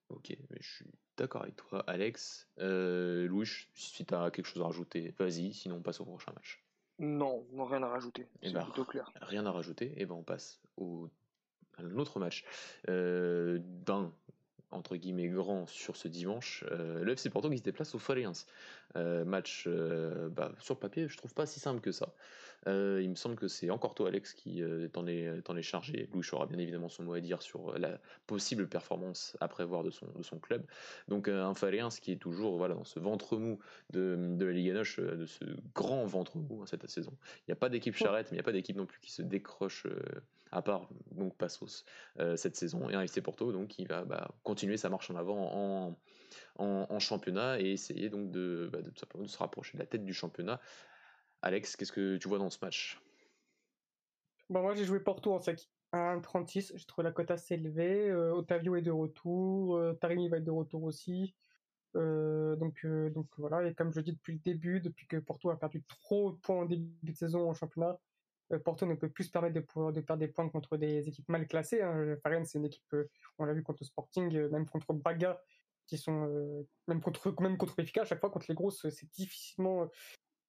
Ok, 0.10 0.36
mais 0.50 0.58
je 0.60 0.76
suis 0.76 0.92
d'accord 1.18 1.44
avec 1.44 1.56
toi, 1.56 1.84
Alex. 1.88 2.48
Euh, 2.60 3.28
Louis, 3.28 3.48
si 3.74 4.06
tu 4.06 4.14
as 4.14 4.30
quelque 4.30 4.46
chose 4.46 4.62
à 4.62 4.66
rajouter, 4.66 5.16
vas-y, 5.18 5.54
sinon 5.54 5.78
on 5.78 5.82
passe 5.82 6.00
au 6.00 6.06
prochain 6.06 6.32
match. 6.34 6.64
Non, 7.00 7.46
non 7.52 7.66
rien 7.66 7.82
à 7.84 7.88
rajouter. 7.88 8.28
Eh 8.42 8.48
c'est 8.48 8.54
ben, 8.54 8.64
plutôt 8.64 8.86
clair. 8.86 9.12
Rien 9.22 9.46
à 9.46 9.52
rajouter, 9.52 9.94
et 10.00 10.06
ben 10.06 10.16
on 10.16 10.24
passe 10.24 10.62
au, 10.78 11.10
à 11.78 11.82
un 11.82 11.98
autre 11.98 12.20
match. 12.20 12.46
Euh, 12.90 13.60
d'un 13.62 14.14
entre 14.72 14.96
guillemets 14.96 15.28
grand 15.28 15.68
sur 15.68 15.96
ce 15.96 16.08
dimanche, 16.08 16.64
euh, 16.72 17.04
le 17.04 17.14
FC 17.14 17.30
Porto 17.30 17.50
qui 17.50 17.58
se 17.58 17.64
déplace 17.64 17.96
au 17.96 18.00
Fariens. 18.00 18.34
Euh, 18.96 19.26
match 19.26 19.68
bah, 20.32 20.52
sur 20.60 20.78
papier, 20.78 21.08
je 21.08 21.18
trouve 21.18 21.34
pas 21.34 21.46
si 21.46 21.60
simple 21.60 21.82
que 21.82 21.92
ça. 21.92 22.14
Il 22.68 23.10
me 23.10 23.16
semble 23.16 23.36
que 23.36 23.48
c'est 23.48 23.70
encore 23.70 23.94
toi 23.96 24.08
Alex 24.08 24.34
qui 24.34 24.62
t'en 24.92 25.08
est, 25.08 25.24
est, 25.24 25.62
chargé. 25.62 26.10
Louis 26.14 26.26
aura 26.32 26.46
bien 26.46 26.58
évidemment 26.58 26.90
son 26.90 27.04
mot 27.04 27.14
à 27.14 27.20
dire 27.20 27.42
sur 27.42 27.78
la 27.78 28.00
possible 28.28 28.68
performance 28.68 29.38
à 29.40 29.48
prévoir 29.48 29.84
de 29.84 29.92
son, 29.92 30.08
de 30.16 30.24
son 30.24 30.40
club. 30.40 30.66
Donc 31.08 31.28
un 31.28 31.54
Fariens 31.54 31.90
qui 31.90 32.12
est 32.12 32.18
toujours 32.18 32.58
voilà, 32.58 32.76
dans 32.76 32.84
ce 32.84 33.00
ventre 33.00 33.38
mou 33.38 33.60
de, 33.92 34.18
de 34.18 34.46
la 34.46 34.52
Ligue 34.52 34.74
Noche, 34.74 35.00
de 35.00 35.26
ce 35.26 35.46
grand 35.74 36.06
ventre 36.06 36.38
mou 36.38 36.62
hein, 36.62 36.66
cette 36.66 36.90
saison. 36.90 37.14
Il 37.40 37.50
n'y 37.50 37.54
a 37.54 37.58
pas 37.58 37.70
d'équipe 37.70 37.96
charrette, 37.96 38.28
mais 38.32 38.38
il 38.38 38.40
n'y 38.40 38.44
a 38.44 38.44
pas 38.44 38.52
d'équipe 38.52 38.78
non 38.78 38.86
plus 38.86 39.00
qui 39.00 39.12
se 39.12 39.22
décroche 39.22 39.86
à 40.56 40.62
part 40.62 40.88
donc 41.12 41.36
Passos 41.36 41.86
euh, 42.20 42.36
cette 42.38 42.56
saison, 42.56 42.90
et 42.90 42.96
un 42.96 43.02
FC 43.02 43.22
Porto 43.22 43.52
donc 43.52 43.68
qui 43.68 43.86
va 43.86 44.04
bah, 44.04 44.30
continuer 44.44 44.78
sa 44.78 44.90
marche 44.90 45.10
en 45.12 45.16
avant 45.16 45.98
en, 46.58 46.88
en, 46.90 47.00
championnat 47.00 47.60
et 47.60 47.72
essayer 47.72 48.10
donc 48.10 48.32
de, 48.32 48.70
bah, 48.72 48.82
de, 48.82 48.90
de, 48.90 49.28
se 49.28 49.38
rapprocher 49.38 49.78
de 49.78 49.80
la 49.80 49.86
tête 49.86 50.06
du 50.06 50.14
championnat. 50.14 50.60
Alex, 51.42 51.76
qu'est-ce 51.76 51.92
que 51.92 52.18
tu 52.18 52.28
vois 52.28 52.38
dans 52.38 52.50
ce 52.50 52.58
match? 52.62 53.02
Bon, 54.50 54.62
Moi 54.62 54.76
j'ai 54.76 54.86
joué 54.86 55.00
Porto 55.00 55.34
en 55.34 55.40
sec. 55.40 55.70
1,36, 55.94 56.74
j'ai 56.76 56.86
trouvé 56.86 57.06
la 57.06 57.12
cote 57.12 57.32
assez 57.32 57.54
élevée. 57.54 58.10
Euh, 58.10 58.34
Otavio 58.34 58.76
est 58.76 58.82
de 58.82 58.92
retour, 58.92 59.78
euh, 59.78 59.94
Tarimi 59.94 60.28
va 60.28 60.38
être 60.38 60.44
de 60.44 60.52
retour 60.52 60.84
aussi. 60.84 61.36
donc, 61.94 62.86
donc 62.86 63.28
voilà, 63.38 63.66
et 63.66 63.74
comme 63.74 63.94
je 63.94 64.02
dis 64.02 64.12
depuis 64.12 64.34
le 64.34 64.40
début, 64.40 64.82
depuis 64.82 65.08
que 65.08 65.18
Porto 65.18 65.50
a 65.50 65.58
perdu 65.58 65.84
trop 65.84 66.32
de 66.32 66.38
points 66.38 66.62
en 66.62 66.66
début 66.66 66.92
de 67.04 67.16
saison 67.16 67.50
en 67.50 67.54
championnat, 67.54 67.98
euh, 68.52 68.60
Porto 68.60 68.86
ne 68.86 68.96
peut 68.96 69.10
plus 69.10 69.26
se 69.26 69.32
permettre 69.32 69.56
de, 69.56 69.92
de 69.92 70.02
perdre 70.02 70.20
des 70.20 70.28
points 70.28 70.50
contre 70.50 70.78
des 70.78 71.08
équipes 71.08 71.30
mal 71.30 71.48
classées. 71.48 71.82
Hein. 71.82 72.18
c'est 72.44 72.60
une 72.60 72.66
équipe, 72.66 72.94
euh, 72.94 73.10
on 73.38 73.46
l'a 73.46 73.54
vu 73.54 73.64
contre 73.64 73.84
Sporting, 73.84 74.36
euh, 74.36 74.50
même 74.50 74.68
contre 74.68 74.94
Braga, 74.94 75.42
qui 75.88 75.98
sont 75.98 76.66
même 76.88 77.00
contre 77.00 77.36
même 77.42 77.58
contre 77.58 77.76
à 77.80 78.06
chaque 78.06 78.20
fois 78.20 78.32
contre 78.32 78.48
les 78.50 78.56
grosses, 78.56 78.90
c'est 78.90 79.12
difficilement. 79.12 79.88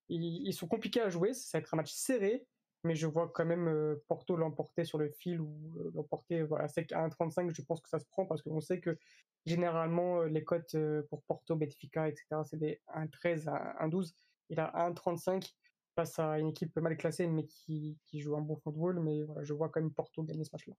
Ils, 0.08 0.52
sont 0.52 0.68
compliqués 0.68 1.00
à 1.00 1.08
jouer. 1.08 1.34
Ça 1.34 1.58
va 1.58 1.62
être 1.62 1.74
un 1.74 1.78
match 1.78 1.92
serré, 1.92 2.46
mais 2.84 2.94
je 2.94 3.06
vois 3.06 3.28
quand 3.28 3.44
même 3.44 3.96
Porto 4.08 4.36
l'emporter 4.36 4.84
sur 4.84 4.98
le 4.98 5.10
fil 5.10 5.40
ou 5.40 5.90
l'emporter 5.94 6.42
voilà, 6.42 6.64
à 6.64 6.68
1,35. 6.68 7.50
Je 7.54 7.62
pense 7.62 7.80
que 7.80 7.88
ça 7.88 7.98
se 7.98 8.06
prend 8.06 8.26
parce 8.26 8.42
qu'on 8.42 8.60
sait 8.60 8.80
que 8.80 8.98
généralement 9.44 10.22
les 10.22 10.44
cotes 10.44 10.76
pour 11.10 11.22
Porto, 11.24 11.56
Benfica, 11.56 12.08
etc. 12.08 12.24
c'est 12.44 12.58
des 12.58 12.80
1,13 12.94 13.48
à 13.48 13.86
1,12. 13.86 14.12
Il 14.48 14.60
a 14.60 14.70
1,35 14.90 15.52
face 15.96 16.18
à 16.18 16.38
une 16.38 16.48
équipe 16.48 16.76
mal 16.76 16.96
classée, 16.96 17.26
mais 17.26 17.46
qui, 17.46 17.98
qui 18.06 18.20
joue 18.20 18.36
un 18.36 18.42
bon 18.42 18.56
football. 18.56 19.00
Mais 19.00 19.22
voilà, 19.24 19.42
je 19.42 19.54
vois 19.54 19.70
quand 19.70 19.80
même 19.80 19.92
Porto 19.92 20.22
gagner 20.22 20.44
ce 20.44 20.50
match-là. 20.52 20.74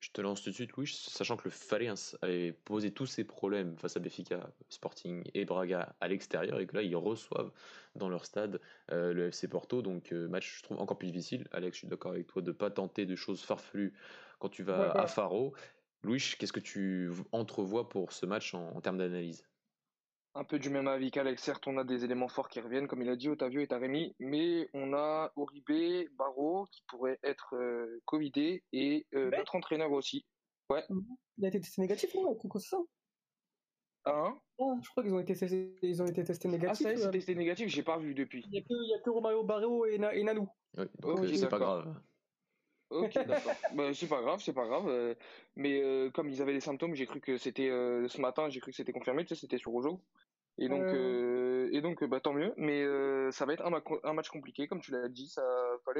Je 0.00 0.10
te 0.10 0.20
lance 0.20 0.42
tout 0.42 0.50
de 0.50 0.54
suite, 0.54 0.72
Louis, 0.72 0.88
sachant 0.88 1.36
que 1.36 1.44
le 1.44 1.50
Fariens 1.50 1.94
avait 2.22 2.52
posé 2.52 2.92
tous 2.92 3.06
ses 3.06 3.24
problèmes 3.24 3.76
face 3.76 3.96
à 3.96 4.00
Benfica, 4.00 4.50
Sporting 4.68 5.22
et 5.34 5.44
Braga 5.44 5.94
à 6.00 6.08
l'extérieur, 6.08 6.60
et 6.60 6.66
que 6.66 6.76
là, 6.76 6.82
ils 6.82 6.96
reçoivent 6.96 7.52
dans 7.94 8.08
leur 8.08 8.24
stade 8.24 8.60
euh, 8.90 9.12
le 9.12 9.28
FC 9.28 9.48
Porto. 9.48 9.82
Donc, 9.82 10.12
euh, 10.12 10.28
match, 10.28 10.58
je 10.58 10.62
trouve, 10.62 10.80
encore 10.80 10.98
plus 10.98 11.08
difficile. 11.08 11.46
Alex, 11.52 11.76
je 11.76 11.78
suis 11.80 11.88
d'accord 11.88 12.12
avec 12.12 12.26
toi 12.26 12.42
de 12.42 12.48
ne 12.48 12.52
pas 12.52 12.70
tenter 12.70 13.06
de 13.06 13.16
choses 13.16 13.42
farfelues 13.42 13.94
quand 14.38 14.48
tu 14.48 14.62
vas 14.62 14.90
à 14.92 15.06
Faro. 15.06 15.54
Louis, 16.02 16.22
qu'est-ce 16.38 16.52
que 16.52 16.60
tu 16.60 17.10
entrevois 17.32 17.88
pour 17.88 18.12
ce 18.12 18.26
match 18.26 18.54
en 18.54 18.80
termes 18.80 18.98
d'analyse? 18.98 19.47
Un 20.38 20.44
peu 20.44 20.58
du 20.58 20.70
même 20.70 20.86
avis 20.86 21.10
qu'Alex. 21.10 21.42
Certes, 21.42 21.66
on 21.66 21.76
a 21.78 21.84
des 21.84 22.04
éléments 22.04 22.28
forts 22.28 22.48
qui 22.48 22.60
reviennent, 22.60 22.86
comme 22.86 23.02
il 23.02 23.08
a 23.08 23.16
dit, 23.16 23.28
Otavio 23.28 23.60
et 23.60 23.66
Taremi, 23.66 24.14
mais 24.20 24.70
on 24.72 24.94
a 24.94 25.32
Oribe, 25.36 26.08
Barreau, 26.16 26.66
qui 26.70 26.84
pourrait 26.88 27.18
être 27.24 27.56
euh, 27.56 28.00
Covidé, 28.04 28.62
et 28.72 29.06
euh, 29.14 29.30
notre 29.36 29.56
entraîneur 29.56 29.90
aussi. 29.90 30.24
Ouais. 30.70 30.84
Il 31.38 31.44
a 31.44 31.48
été 31.48 31.60
testé 31.60 31.82
négatif, 31.82 32.14
non 32.14 32.38
C'est 32.40 32.68
ça 32.68 32.78
Hein? 34.04 34.38
Oh, 34.58 34.78
Je 34.82 34.88
crois 34.90 35.02
qu'ils 35.02 35.12
ont 35.12 35.18
été 35.18 35.34
testés, 35.34 35.76
ils 35.82 36.00
ont 36.02 36.06
été 36.06 36.24
testés 36.24 36.48
négatifs. 36.48 36.86
Ah, 36.86 36.96
ça 36.96 37.02
c'est 37.02 37.10
testé 37.10 37.34
négatif, 37.34 37.68
j'ai 37.68 37.82
pas 37.82 37.98
vu 37.98 38.14
depuis. 38.14 38.42
Il 38.46 38.50
n'y 38.52 38.58
a, 38.58 38.96
a, 38.96 39.00
que 39.00 39.10
Romario 39.10 39.42
Barreau 39.42 39.84
et, 39.86 39.98
Na, 39.98 40.14
et 40.14 40.22
Nanou. 40.22 40.48
Oui, 40.78 40.84
donc 41.00 41.26
c'est 41.26 41.48
pas 41.48 41.58
grave. 41.58 42.00
Ok, 42.90 43.12
d'accord. 43.26 43.52
bah, 43.74 43.92
c'est 43.92 44.08
pas 44.08 44.22
grave, 44.22 44.40
c'est 44.40 44.54
pas 44.54 44.66
grave. 44.66 45.16
mais 45.56 45.82
comme 46.14 46.30
ils 46.30 46.40
avaient 46.40 46.54
des 46.54 46.60
symptômes, 46.60 46.94
j'ai 46.94 47.06
cru 47.06 47.20
que 47.20 47.36
c'était 47.36 47.68
ce 47.68 48.20
matin, 48.20 48.48
j'ai 48.48 48.60
cru 48.60 48.70
que 48.70 48.76
c'était 48.76 48.92
confirmé, 48.92 49.24
tu 49.24 49.34
sais, 49.34 49.40
c'était 49.40 49.58
sur 49.58 49.74
Ojo. 49.74 50.00
Et 50.58 50.68
donc, 50.68 50.82
euh, 50.82 51.68
et 51.72 51.80
donc 51.80 52.02
bah, 52.04 52.20
tant 52.20 52.32
mieux. 52.32 52.52
Mais 52.56 52.82
euh, 52.82 53.30
ça 53.30 53.46
va 53.46 53.52
être 53.52 53.64
un, 53.64 54.12
match 54.12 54.28
compliqué, 54.28 54.66
comme 54.66 54.80
tu 54.80 54.90
l'as 54.90 55.08
dit. 55.08 55.28
Ça, 55.28 55.42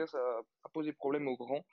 ça 0.06 0.18
a 0.64 0.68
posé 0.72 0.92
problème 0.92 1.28
aux 1.28 1.36
grands. 1.36 1.64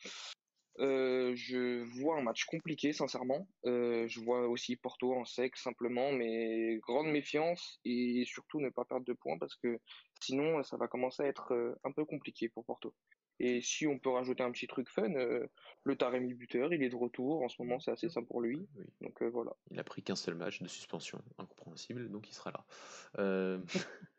Euh, 0.80 1.34
je 1.36 1.84
vois 2.00 2.18
un 2.18 2.22
match 2.22 2.46
compliqué, 2.46 2.94
sincèrement. 2.94 3.48
je 3.64 4.20
vois 4.20 4.48
aussi 4.48 4.76
Porto 4.76 5.14
en 5.14 5.26
sec, 5.26 5.56
simplement, 5.56 6.12
mais 6.12 6.78
grande 6.78 7.08
méfiance 7.08 7.80
et 7.86 8.24
surtout 8.26 8.60
ne 8.60 8.70
pas 8.70 8.86
perdre 8.86 9.06
de 9.06 9.14
points 9.14 9.38
parce 9.38 9.56
que 9.56 9.80
sinon, 10.22 10.64
ça 10.64 10.78
va 10.78 10.88
commencer 10.88 11.24
à 11.24 11.28
être 11.28 11.78
un 11.84 11.92
peu 11.92 12.06
compliqué 12.06 12.50
pour 12.50 12.66
Porto. 12.66 12.94
Et 13.40 13.62
si 13.62 13.86
on 13.86 14.00
peut 14.00 14.10
rajouter 14.10 14.44
un 14.44 14.52
petit 14.52 14.68
truc 14.68 14.90
fun, 14.90 15.14
euh, 15.16 15.46
le 15.84 15.98
Taremi 15.98 16.34
buteur, 16.34 16.74
il 16.74 16.82
est 16.84 16.90
de 16.90 16.96
retour. 16.96 17.44
En 17.44 17.50
ce 17.50 17.62
moment, 17.62 17.80
c'est 17.80 17.92
assez 17.92 18.10
simple 18.10 18.28
pour 18.28 18.42
lui. 18.42 18.66
Donc 19.02 19.22
euh, 19.22 19.30
voilà. 19.30 19.52
Il 19.72 19.80
a 19.80 19.84
pris 19.84 20.04
qu'un 20.04 20.16
seul 20.16 20.36
match 20.36 20.62
de 20.62 20.68
suspension, 20.68 21.22
incompréhensible, 21.38 22.10
donc 22.10 22.30
il 22.30 22.34
sera 22.34 22.52
là. 22.52 22.66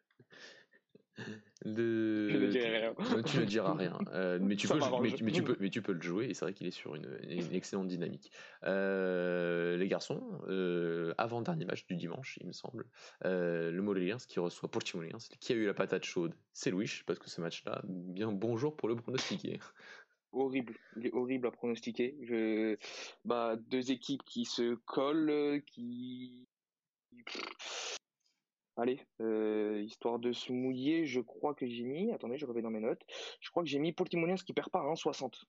Euh... 1.19 1.23
Le... 1.65 2.29
Je 2.29 2.37
ne 2.37 2.47
dirai 2.49 2.79
rien. 2.79 2.95
tu 3.23 3.39
ne 3.39 3.45
diras 3.45 3.75
rien. 3.75 3.99
Euh, 4.13 4.39
mais, 4.41 4.57
tu 4.57 4.69
peux, 4.69 4.79
mais, 5.03 5.13
tu 5.33 5.43
peux, 5.43 5.57
mais 5.61 5.69
tu 5.69 5.83
peux 5.83 5.93
le 5.93 6.01
jouer 6.01 6.27
et 6.27 6.35
c'est 6.35 6.45
vrai 6.45 6.55
qu'il 6.55 6.67
est 6.67 6.71
sur 6.71 6.95
une, 6.95 7.07
excellente 7.53 7.89
dynamique. 7.89 8.31
Euh, 8.65 9.77
les 9.77 9.89
garçons, 9.89 10.23
euh, 10.49 11.13
avant-dernier 11.19 11.65
match 11.65 11.87
du 11.87 11.97
dimanche, 11.97 12.39
il 12.41 12.47
me 12.47 12.53
semble, 12.53 12.87
le 13.25 13.81
Moléliens 13.81 14.19
qui 14.29 14.39
reçoit 14.39 14.71
Portimonense, 14.71 15.29
qui 15.41 15.53
a 15.53 15.57
eu 15.57 15.67
la 15.67 15.75
patate 15.75 16.05
chaude, 16.05 16.35
c'est 16.53 16.71
Louis, 16.71 16.91
parce 17.07 17.19
que 17.19 17.29
ce 17.29 17.41
match-là, 17.41 17.83
bien 17.85 18.33
bonjour 18.33 18.77
pour 18.77 18.89
le 18.89 18.97
pronostiquer. 18.97 19.59
horrible, 20.33 20.75
il 20.97 21.07
est 21.07 21.13
horrible 21.13 21.49
à 21.49 21.51
pronostiquer. 21.51 22.17
Je... 22.23 22.77
Bah, 23.25 23.57
deux 23.69 23.91
équipes 23.91 24.23
qui 24.25 24.45
se 24.45 24.77
collent, 24.87 25.63
qui 25.67 26.47
Allez, 28.77 29.01
euh, 29.23 29.81
histoire 29.83 30.19
de 30.19 30.33
se 30.33 30.53
mouiller, 30.53 31.07
je 31.07 31.21
crois 31.21 31.55
que 31.55 31.67
j'ai 31.67 31.83
mis. 31.83 32.13
Attendez, 32.13 32.37
je 32.37 32.45
reviens 32.45 32.63
dans 32.63 32.71
mes 32.71 32.81
notes. 32.81 33.03
Je 33.41 33.51
crois 33.51 33.63
que 33.63 33.69
j'ai 33.69 33.79
mis 33.79 33.93
Portimonense 33.93 34.43
qui 34.43 34.53
perd 34.53 34.69
pas, 34.69 34.81
hein, 34.81 34.95
60. 34.95 35.47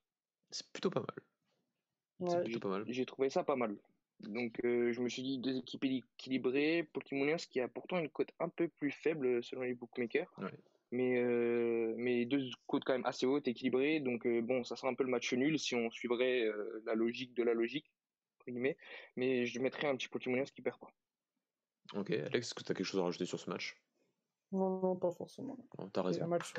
C'est 0.50 0.66
plutôt 0.72 0.88
pas 0.88 1.00
mal. 1.00 2.30
C'est 2.30 2.42
plutôt 2.42 2.60
pas 2.60 2.70
mal. 2.70 2.84
J'ai 2.88 3.04
trouvé 3.04 3.28
ça 3.28 3.44
pas 3.44 3.54
mal. 3.54 3.76
Donc 4.20 4.58
euh, 4.64 4.92
je 4.92 5.00
me 5.02 5.08
suis 5.08 5.22
dit 5.22 5.38
deux 5.38 5.58
équipes 5.58 5.84
équilibrées. 5.84 6.88
Portimonense 6.92 7.46
qui 7.46 7.60
a 7.60 7.68
pourtant 7.68 7.98
une 7.98 8.08
cote 8.08 8.32
un 8.40 8.48
peu 8.48 8.68
plus 8.68 8.90
faible 8.90 9.44
selon 9.44 9.62
les 9.62 9.74
bookmakers. 9.74 10.34
Mais, 10.90 11.18
euh, 11.18 11.94
mais 11.98 12.24
deux 12.24 12.48
cotes 12.66 12.84
quand 12.84 12.94
même 12.94 13.04
assez 13.04 13.26
hautes, 13.26 13.46
équilibrées. 13.46 14.00
Donc 14.00 14.26
bon, 14.26 14.64
ça 14.64 14.74
sera 14.74 14.88
un 14.88 14.94
peu 14.94 15.04
le 15.04 15.10
match 15.10 15.34
nul 15.34 15.58
si 15.58 15.74
on 15.74 15.90
suivrait 15.90 16.50
la 16.86 16.94
logique 16.94 17.34
de 17.34 17.42
la 17.42 17.52
logique. 17.52 17.92
Mais 19.16 19.44
je 19.44 19.60
mettrais 19.60 19.86
un 19.86 19.96
petit 19.96 20.08
Portimonense 20.08 20.50
qui 20.50 20.62
perd 20.62 20.78
pas. 20.78 20.90
Ok, 21.94 22.10
Alex, 22.10 22.48
est-ce 22.48 22.54
que 22.54 22.62
tu 22.62 22.72
as 22.72 22.74
quelque 22.74 22.86
chose 22.86 23.00
à 23.00 23.04
rajouter 23.04 23.26
sur 23.26 23.40
ce 23.40 23.48
match? 23.48 23.80
Non, 24.52 24.80
non, 24.80 24.96
pas 24.96 25.10
forcément. 25.10 25.56
T'as 25.92 26.02
raison. 26.02 26.22
Un 26.22 26.26
match. 26.26 26.54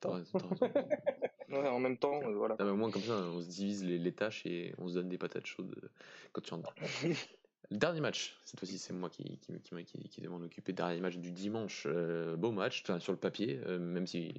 T'as 0.00 0.12
raison, 0.12 0.38
ouais, 1.48 1.68
en 1.68 1.80
même 1.80 1.96
temps, 1.96 2.20
euh, 2.22 2.34
voilà. 2.34 2.56
au 2.60 2.76
moins, 2.76 2.90
comme 2.90 3.02
ça, 3.02 3.14
on 3.14 3.40
se 3.40 3.48
divise 3.48 3.84
les, 3.84 3.98
les, 3.98 4.12
tâches 4.12 4.46
et 4.46 4.74
on 4.78 4.88
se 4.88 4.94
donne 4.94 5.08
des 5.08 5.18
patates 5.18 5.46
chaudes 5.46 5.74
euh, 5.82 5.88
quand 6.32 6.40
tu 6.40 6.54
en 6.54 6.60
as. 6.60 6.72
Le 7.70 7.76
dernier 7.76 8.00
match, 8.00 8.38
cette 8.46 8.58
fois-ci 8.60 8.78
c'est 8.78 8.94
moi 8.94 9.10
qui, 9.10 9.24
qui, 9.40 9.52
qui, 9.60 9.84
qui, 9.84 10.08
qui 10.08 10.28
m'en 10.28 10.36
occuper. 10.36 10.72
Dernier 10.72 11.00
match 11.00 11.16
du 11.16 11.32
dimanche, 11.32 11.86
euh, 11.86 12.34
beau 12.34 12.50
match 12.50 12.82
sur 12.98 13.12
le 13.12 13.18
papier, 13.18 13.56
même 13.78 14.06
si 14.06 14.32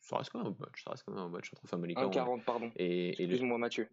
ça 0.00 0.16
reste 0.16 0.30
quand 0.30 0.42
même 0.42 0.52
un 0.52 0.56
match, 0.58 0.82
ça 0.82 0.90
reste 0.90 1.04
quand 1.04 1.12
même 1.12 1.22
un 1.22 1.28
match 1.28 1.52
entre 1.52 1.68
Famalicão 1.68 2.10
1,40 2.10 2.42
pardon. 2.42 2.72
Et, 2.74 3.22
et 3.22 3.42
moi 3.42 3.58
Mathieu. 3.58 3.88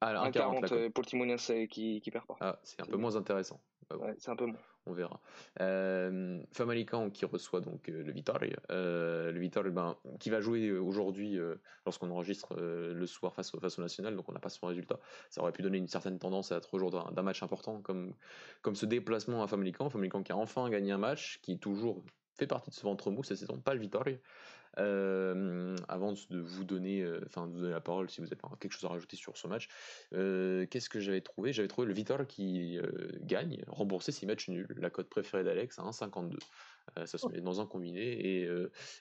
Ah, 0.00 0.30
1,40 0.30 0.88
pour 0.88 1.04
Timonense 1.04 1.52
qui, 1.68 2.00
qui 2.00 2.10
perd 2.10 2.24
pas. 2.24 2.36
Ah, 2.40 2.58
c'est 2.62 2.80
un 2.80 2.86
peu 2.86 2.96
moins 2.96 3.16
intéressant. 3.16 3.60
Ouais, 3.98 4.14
c'est 4.18 4.30
un 4.30 4.36
peu 4.36 4.46
moins 4.46 4.60
on 4.86 4.92
verra. 4.92 5.20
Euh, 5.60 6.40
Famalicão 6.52 7.10
qui 7.10 7.24
reçoit 7.24 7.60
donc 7.60 7.88
euh, 7.88 8.02
le 8.02 8.12
Vitória, 8.12 8.56
euh, 8.70 9.30
le 9.30 9.40
Vitória 9.40 9.70
ben, 9.70 9.96
qui 10.18 10.30
va 10.30 10.40
jouer 10.40 10.72
aujourd'hui 10.72 11.38
euh, 11.38 11.56
lorsqu'on 11.84 12.10
enregistre 12.10 12.56
le 12.58 13.06
soir 13.06 13.34
face 13.34 13.54
au, 13.54 13.60
face 13.60 13.78
au 13.78 13.82
national, 13.82 14.16
donc 14.16 14.28
on 14.28 14.32
n'a 14.32 14.40
pas 14.40 14.48
son 14.48 14.66
résultat. 14.66 14.98
Ça 15.28 15.42
aurait 15.42 15.52
pu 15.52 15.62
donner 15.62 15.78
une 15.78 15.88
certaine 15.88 16.18
tendance 16.18 16.52
à 16.52 16.56
être 16.56 16.72
aujourd'hui 16.74 17.00
d'un 17.12 17.22
match 17.22 17.42
important 17.42 17.80
comme, 17.82 18.14
comme 18.62 18.74
ce 18.74 18.86
déplacement 18.86 19.42
à 19.42 19.46
Famalicão. 19.46 19.90
Famalicão 19.90 20.22
qui 20.22 20.32
a 20.32 20.36
enfin 20.36 20.68
gagné 20.70 20.92
un 20.92 20.98
match, 20.98 21.40
qui 21.42 21.58
toujours 21.58 22.02
fait 22.38 22.46
partie 22.46 22.70
de 22.70 22.74
ce 22.74 22.82
ventre 22.82 23.10
mou 23.10 23.22
cette 23.22 23.36
saison, 23.36 23.60
pas 23.60 23.74
le 23.74 23.80
Vitória. 23.80 24.16
Euh, 24.78 25.76
avant 25.88 26.12
de 26.12 26.38
vous 26.38 26.64
donner, 26.64 27.02
euh, 27.02 27.20
enfin 27.26 27.46
de 27.46 27.52
vous 27.52 27.60
donner 27.60 27.72
la 27.72 27.80
parole, 27.80 28.08
si 28.08 28.20
vous 28.20 28.26
avez 28.28 28.36
quelque 28.60 28.72
chose 28.72 28.84
à 28.84 28.88
rajouter 28.88 29.16
sur 29.16 29.36
ce 29.36 29.46
match, 29.48 29.68
euh, 30.12 30.66
qu'est-ce 30.66 30.88
que 30.88 31.00
j'avais 31.00 31.20
trouvé? 31.20 31.52
J'avais 31.52 31.68
trouvé 31.68 31.86
le 31.86 31.92
Vitor 31.94 32.26
qui 32.26 32.78
gagne, 33.22 33.62
rembourser 33.66 34.12
ses 34.12 34.26
matchs 34.26 34.48
nuls, 34.48 34.68
la 34.78 34.90
cote 34.90 35.08
préférée 35.08 35.44
d'Alex 35.44 35.78
à 35.78 35.82
1,52. 35.82 36.38
ça 37.04 37.18
se 37.18 37.26
met 37.28 37.40
dans 37.40 37.60
un 37.60 37.66
combiné 37.66 38.02
et, 38.02 38.48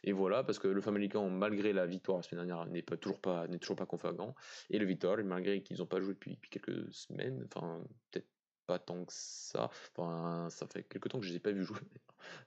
et 0.03 0.11
voilà 0.11 0.43
parce 0.43 0.59
que 0.59 0.67
le 0.67 0.81
Famalicão 0.81 1.29
malgré 1.29 1.73
la 1.73 1.85
victoire 1.85 2.17
la 2.17 2.23
semaine 2.23 2.45
dernière 2.45 2.65
n'est 2.67 2.83
pas 2.83 2.97
toujours 2.97 3.19
pas 3.19 3.47
n'est 3.47 3.57
toujours 3.57 3.77
pas 3.77 3.85
confagant 3.85 4.35
et 4.69 4.77
le 4.77 4.85
Vitor 4.85 5.17
malgré 5.23 5.63
qu'ils 5.63 5.77
n'ont 5.77 5.87
pas 5.87 5.99
joué 5.99 6.13
depuis, 6.13 6.31
depuis 6.31 6.49
quelques 6.49 6.93
semaines 6.93 7.47
enfin 7.47 7.81
peut-être 8.11 8.27
pas 8.69 8.77
tant 8.77 9.03
que 9.03 9.11
ça. 9.11 9.71
Enfin, 9.97 10.47
ça 10.51 10.67
fait 10.67 10.83
quelques 10.83 11.09
temps 11.09 11.19
que 11.19 11.25
je 11.25 11.31
les 11.31 11.37
ai 11.37 11.39
pas 11.39 11.51
vus 11.51 11.65
jouer. 11.65 11.79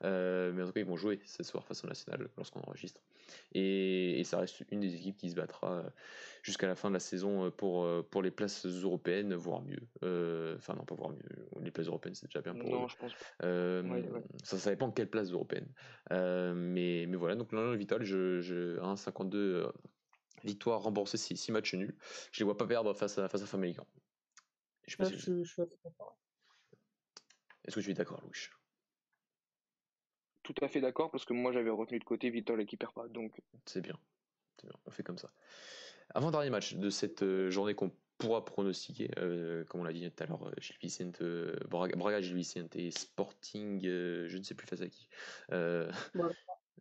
Euh, 0.04 0.52
mais 0.52 0.62
en 0.62 0.66
tout 0.66 0.72
cas, 0.72 0.80
ils 0.80 0.86
vont 0.86 0.96
jouer 0.96 1.18
ce 1.24 1.42
soir 1.42 1.64
face 1.64 1.82
au 1.82 1.88
National 1.88 2.28
lorsqu'on 2.36 2.60
enregistre. 2.60 3.00
Et, 3.52 4.22
ça 4.24 4.38
reste 4.38 4.62
une 4.70 4.78
des 4.78 4.94
équipes 4.94 5.16
qui 5.16 5.30
se 5.30 5.34
battra 5.34 5.72
euh, 5.72 5.90
jusqu'à 6.42 6.68
la 6.68 6.76
fin 6.76 6.88
de 6.88 6.94
la 6.94 7.00
saison 7.00 7.50
pour, 7.50 7.88
pour 8.10 8.22
les 8.22 8.30
places 8.30 8.64
européennes, 8.66 9.34
voire 9.34 9.62
mieux. 9.62 9.82
Enfin, 10.56 10.74
non, 10.74 10.84
pas 10.84 10.94
voire 10.94 11.10
mieux. 11.10 11.22
Les 11.60 11.72
places 11.72 11.88
européennes, 11.88 12.14
c'est 12.14 12.26
déjà 12.26 12.42
bien 12.42 12.54
pour 12.54 12.70
non, 12.70 12.84
eux. 12.84 12.88
je 12.88 12.96
pense 12.96 13.12
Ça, 14.44 14.58
ça 14.58 14.70
dépend 14.70 14.88
de 14.88 14.94
quelle 14.94 15.10
place 15.10 15.32
européenne. 15.32 15.66
mais, 16.10 17.06
mais 17.08 17.16
voilà, 17.16 17.34
donc 17.34 17.52
là, 17.52 17.74
Vital, 17.74 18.04
je, 18.04 18.40
je 18.40 18.78
1,52 18.78 19.72
victoire 20.44 20.82
remboursée 20.82 21.16
6 21.16 21.50
matchs 21.50 21.74
nuls. 21.74 21.96
Je 22.30 22.40
les 22.40 22.44
vois 22.44 22.56
pas 22.56 22.66
perdre 22.66 22.92
face 22.94 23.18
à, 23.18 23.28
face 23.28 23.42
à 23.42 23.46
Famalicão. 23.46 23.86
Je 24.86 24.96
sais 24.96 25.04
je, 25.04 25.44
suis 25.44 25.62
Est-ce 27.64 27.76
que 27.76 27.80
tu 27.80 27.90
es 27.90 27.94
d'accord, 27.94 28.20
Louis? 28.22 28.48
Tout 30.42 30.54
à 30.60 30.68
fait 30.68 30.80
d'accord, 30.80 31.10
parce 31.10 31.24
que 31.24 31.32
moi 31.32 31.52
j'avais 31.52 31.70
retenu 31.70 31.98
de 31.98 32.04
côté 32.04 32.30
Vital 32.30 32.66
qui 32.66 32.76
perd 32.76 32.92
pas. 32.92 33.08
Donc... 33.08 33.40
C'est 33.64 33.80
bien. 33.80 33.98
bien. 34.62 34.72
On 34.86 34.90
fait 34.90 35.04
comme 35.04 35.18
ça. 35.18 35.30
Avant-dernier 36.14 36.50
match 36.50 36.74
de 36.74 36.90
cette 36.90 37.22
euh, 37.22 37.50
journée 37.50 37.74
qu'on 37.74 37.92
pourra 38.18 38.44
pronostiquer, 38.44 39.10
euh, 39.18 39.64
comme 39.64 39.80
on 39.80 39.84
l'a 39.84 39.92
dit 39.92 40.08
tout 40.10 40.22
à 40.22 40.26
l'heure, 40.26 40.46
euh, 40.46 40.52
Gilles 40.58 40.76
Vicente, 40.80 41.22
Braga, 41.68 41.96
Braga 41.96 42.20
Gilles 42.20 42.36
Vicente 42.36 42.76
et 42.76 42.90
Sporting, 42.90 43.80
je 43.82 44.36
ne 44.36 44.42
sais 44.42 44.54
plus 44.54 44.66
face 44.66 44.82
à 44.82 44.88
qui. 44.88 45.08
Euh, 45.52 45.90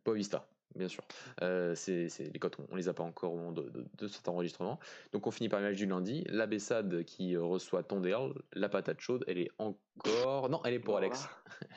Boavista 0.05 0.49
bien 0.75 0.87
sûr. 0.87 1.03
Euh, 1.41 1.75
c'est, 1.75 2.07
les 2.19 2.39
cotes, 2.39 2.57
on, 2.69 2.75
les 2.75 2.89
a 2.89 2.93
pas 2.93 3.03
encore 3.03 3.33
au 3.33 3.37
moment 3.37 3.51
de, 3.51 4.07
cet 4.07 4.27
enregistrement. 4.27 4.79
Donc 5.11 5.27
on 5.27 5.31
finit 5.31 5.49
par 5.49 5.59
le 5.59 5.67
match 5.67 5.77
du 5.77 5.85
lundi. 5.85 6.23
La 6.27 6.47
Bessade 6.47 7.03
qui 7.03 7.37
reçoit 7.37 7.83
Tondale, 7.83 8.33
la 8.53 8.69
patate 8.69 8.99
chaude, 8.99 9.23
elle 9.27 9.37
est 9.37 9.51
encore. 9.57 10.49
Non, 10.49 10.61
elle 10.65 10.73
est 10.73 10.79
pour 10.79 10.97
Alex. 10.97 11.27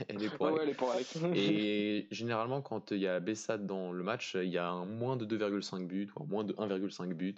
elle 0.09 0.23
est 0.23 0.37
pour, 0.37 0.91
Alex. 0.91 1.19
Et 1.35 2.07
généralement, 2.11 2.63
quand 2.63 2.91
il 2.91 2.99
y 2.99 3.07
a 3.07 3.21
Bessade 3.21 3.67
dans 3.67 3.93
le 3.93 4.03
match, 4.03 4.35
il 4.35 4.51
y 4.51 4.59
a 4.59 4.69
un 4.69 4.87
moins 4.87 5.17
de 5.17 5.25
2,5 5.25 5.87
buts 5.87 6.11
ou 6.17 6.23
un 6.23 6.27
moins 6.27 6.45
de 6.45 6.53
1,5 6.55 7.13
buts, 7.15 7.35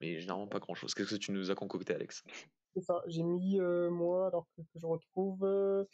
mais 0.00 0.20
généralement 0.20 0.46
pas 0.46 0.58
grand 0.58 0.74
chose. 0.74 0.94
Qu'est-ce 0.94 1.14
que 1.14 1.20
tu 1.20 1.32
nous 1.32 1.50
as 1.50 1.54
concocté, 1.54 1.94
Alex? 1.94 2.24
C'est 2.74 2.82
ça. 2.82 3.02
J'ai 3.06 3.22
mis 3.22 3.60
euh, 3.60 3.90
moi, 3.90 4.28
alors 4.28 4.46
que, 4.56 4.62
je 4.74 4.86
retrouve. 4.86 5.44
Euh, 5.44 5.84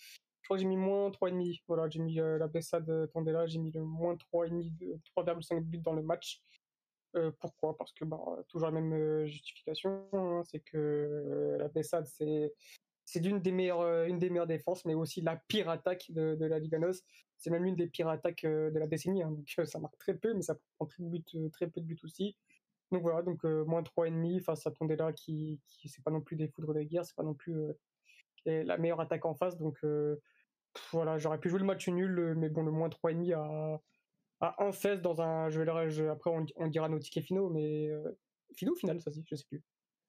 je 0.44 0.48
crois 0.48 0.58
que 0.58 0.62
j'ai 0.62 0.68
mis 0.68 0.76
moins 0.76 1.08
3,5. 1.08 1.62
Voilà, 1.66 1.88
j'ai 1.88 2.00
mis 2.00 2.20
euh, 2.20 2.36
la 2.36 2.48
Bessade 2.48 2.90
euh, 2.90 3.06
Tondela, 3.06 3.46
j'ai 3.46 3.58
mis 3.58 3.72
le 3.72 3.82
moins 3.82 4.14
3,5, 4.14 5.00
3,5 5.16 5.60
buts 5.62 5.78
dans 5.78 5.94
le 5.94 6.02
match. 6.02 6.42
Euh, 7.16 7.30
pourquoi? 7.40 7.74
Parce 7.78 7.94
que 7.94 8.04
bah, 8.04 8.20
toujours 8.48 8.68
la 8.70 8.78
même 8.78 9.24
justification, 9.24 10.06
hein, 10.12 10.42
c'est 10.44 10.60
que 10.60 11.56
la 11.58 11.68
Bessade, 11.68 12.06
c'est 12.06 12.52
c'est 13.06 13.20
des 13.20 13.52
meilleures 13.52 14.04
une 14.04 14.18
des 14.18 14.28
meilleures 14.28 14.46
défenses, 14.46 14.84
mais 14.84 14.92
aussi 14.92 15.22
la 15.22 15.36
pire 15.48 15.70
attaque 15.70 16.10
de, 16.10 16.36
la 16.44 16.60
NOS. 16.60 17.00
C'est 17.38 17.48
même 17.48 17.64
l'une 17.64 17.76
des 17.76 17.86
pires 17.86 18.08
attaques 18.08 18.44
de 18.44 18.78
la 18.78 18.86
décennie. 18.86 19.22
Hein, 19.22 19.30
donc 19.30 19.66
ça 19.66 19.78
marque 19.78 19.96
très 19.96 20.14
peu, 20.14 20.34
mais 20.34 20.42
ça 20.42 20.56
prend 20.76 20.86
très, 20.86 21.04
très 21.52 21.68
peu 21.68 21.80
de 21.80 21.86
buts 21.86 22.00
aussi. 22.04 22.36
Donc 22.92 23.00
voilà, 23.00 23.22
donc 23.22 23.44
moins 23.44 23.82
3,5 23.82 24.42
face 24.42 24.66
à 24.66 24.70
Tondela 24.72 25.14
qui, 25.14 25.58
qui 25.68 25.88
c'est 25.88 26.02
pas 26.04 26.10
non 26.10 26.20
plus 26.20 26.36
des 26.36 26.48
foudres 26.48 26.74
de 26.74 26.82
guerre, 26.82 27.06
c'est 27.06 27.16
pas 27.16 27.22
non 27.22 27.34
plus 27.34 27.54
la 28.44 28.76
meilleure 28.76 29.00
attaque 29.00 29.24
en 29.24 29.34
face. 29.34 29.56
Donc 29.56 29.78
voilà, 30.92 31.18
j'aurais 31.18 31.38
pu 31.38 31.48
jouer 31.48 31.58
le 31.58 31.64
match 31.64 31.88
nul, 31.88 32.18
euh, 32.18 32.34
mais 32.34 32.48
bon, 32.48 32.62
le 32.62 32.70
moins 32.70 32.88
3,5 32.88 33.34
à, 33.34 33.80
à 34.40 34.56
1,16 34.58 35.00
dans 35.00 35.20
un. 35.20 35.50
Je 35.50 35.60
vais 35.60 35.90
je, 35.90 36.04
après, 36.04 36.30
on, 36.30 36.44
on, 36.56 36.66
dira 36.68 36.88
nos 36.88 36.98
tickets 36.98 37.24
finaux, 37.24 37.50
mais. 37.50 37.88
Euh, 37.88 38.18
finaux 38.56 38.74
final, 38.74 39.00
ça, 39.00 39.10
si, 39.10 39.24
je 39.26 39.36
sais 39.36 39.44
plus. 39.48 39.62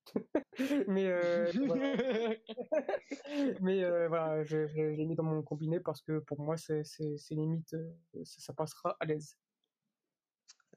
mais 0.88 1.08
euh, 1.08 1.52
voilà. 1.66 1.98
mais 3.62 3.84
euh, 3.84 4.08
voilà, 4.08 4.44
je, 4.44 4.68
je, 4.68 4.82
l'ai 4.82 5.06
mis 5.06 5.16
dans 5.16 5.24
mon 5.24 5.42
combiné 5.42 5.80
parce 5.80 6.02
que 6.04 6.20
pour 6.20 6.40
moi, 6.40 6.58
c'est 6.58 6.84
limite, 7.32 7.76
ça, 8.24 8.40
ça, 8.40 8.54
passera 8.54 8.96
à 9.00 9.06
l'aise. 9.06 9.36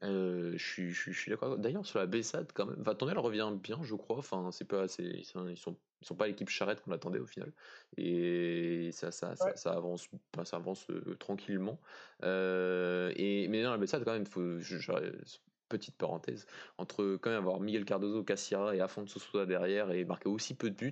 Je 0.01 0.57
suis, 0.57 0.91
je, 0.91 1.11
suis 1.11 1.29
d'accord. 1.29 1.57
D'ailleurs, 1.59 1.85
sur 1.85 1.99
la 1.99 2.07
Bessade, 2.07 2.51
quand 2.53 2.65
même, 2.65 2.83
elle 2.87 3.19
revient 3.19 3.53
bien, 3.61 3.79
je 3.83 3.95
crois. 3.95 4.17
Enfin, 4.17 4.49
c'est 4.51 4.67
pas 4.67 4.83
assez, 4.83 5.03
ils 5.03 5.25
sont, 5.25 5.77
ils 6.01 6.07
sont 6.07 6.15
pas 6.15 6.27
l'équipe 6.27 6.49
charrette 6.49 6.81
qu'on 6.81 6.91
attendait 6.91 7.19
au 7.19 7.25
final. 7.25 7.51
Et 7.97 8.89
ça, 8.93 9.11
ça, 9.11 9.35
ça, 9.35 9.71
avance, 9.73 10.07
ça 10.43 10.57
avance 10.57 10.89
euh, 10.89 11.15
tranquillement. 11.19 11.79
Euh, 12.23 13.11
et 13.15 13.47
mais 13.47 13.63
non, 13.63 13.71
la 13.71 13.77
Bessade, 13.77 14.03
quand 14.03 14.13
même, 14.13 14.25
faut, 14.25 14.59
petite 15.69 15.95
parenthèse, 15.95 16.47
entre 16.77 17.17
quand 17.21 17.29
même 17.29 17.39
avoir 17.39 17.59
Miguel 17.59 17.85
Cardozo, 17.85 18.23
Cassiera 18.23 18.75
et 18.75 18.81
Afonso 18.81 19.19
Sousa 19.19 19.45
derrière 19.45 19.91
et 19.91 20.03
marquer 20.03 20.27
aussi 20.27 20.55
peu 20.55 20.69
de 20.69 20.75
buts, 20.75 20.91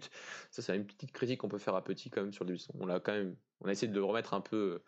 ça 0.51 0.61
c'est 0.61 0.75
une 0.75 0.85
petite 0.85 1.11
critique 1.11 1.39
qu'on 1.39 1.49
peut 1.49 1.57
faire 1.57 1.75
à 1.75 1.83
Petit 1.83 2.09
quand 2.09 2.21
même 2.21 2.31
sur 2.31 2.45
le 2.45 2.53
début. 2.53 2.63
On 2.79 2.87
a 2.87 2.99
quand 2.99 3.13
même, 3.13 3.35
on 3.61 3.67
a 3.67 3.71
essayé 3.71 3.91
de 3.91 3.97
le 3.97 4.05
remettre 4.05 4.35
un 4.35 4.41
peu 4.41 4.81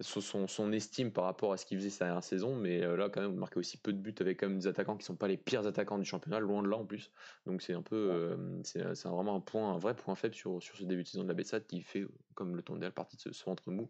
son, 0.00 0.46
son, 0.46 0.72
estime 0.72 1.10
par 1.10 1.24
rapport 1.24 1.52
à 1.52 1.56
ce 1.56 1.66
qu'il 1.66 1.78
faisait 1.78 1.90
sa 1.90 2.04
dernière 2.06 2.22
saison, 2.22 2.54
mais 2.54 2.82
euh, 2.82 2.96
là 2.96 3.08
quand 3.08 3.20
même 3.20 3.34
marquer 3.34 3.58
aussi 3.58 3.76
peu 3.76 3.92
de 3.92 3.98
buts 3.98 4.14
avec 4.20 4.38
quand 4.38 4.48
même 4.48 4.58
des 4.58 4.66
attaquants 4.66 4.96
qui 4.96 5.04
sont 5.04 5.16
pas 5.16 5.28
les 5.28 5.36
pires 5.36 5.66
attaquants 5.66 5.98
du 5.98 6.04
championnat, 6.04 6.38
loin 6.38 6.62
de 6.62 6.68
là 6.68 6.76
en 6.76 6.84
plus. 6.84 7.10
Donc 7.46 7.62
c'est 7.62 7.72
un 7.72 7.82
peu, 7.82 7.96
euh, 7.96 8.60
c'est 8.62 8.82
vraiment 9.08 9.34
un 9.34 9.40
point, 9.40 9.72
un 9.72 9.78
vrai 9.78 9.94
point 9.94 10.14
faible 10.14 10.34
sur, 10.34 10.62
sur 10.62 10.76
ce 10.76 10.84
début 10.84 11.02
de 11.02 11.08
saison 11.08 11.24
de 11.24 11.28
la 11.28 11.34
Bessade 11.34 11.66
qui 11.66 11.82
fait 11.82 12.06
comme 12.34 12.54
le 12.54 12.62
Tondel 12.62 12.92
partie 12.92 13.16
de 13.16 13.22
ce 13.22 13.32
centre 13.32 13.70
mou. 13.70 13.88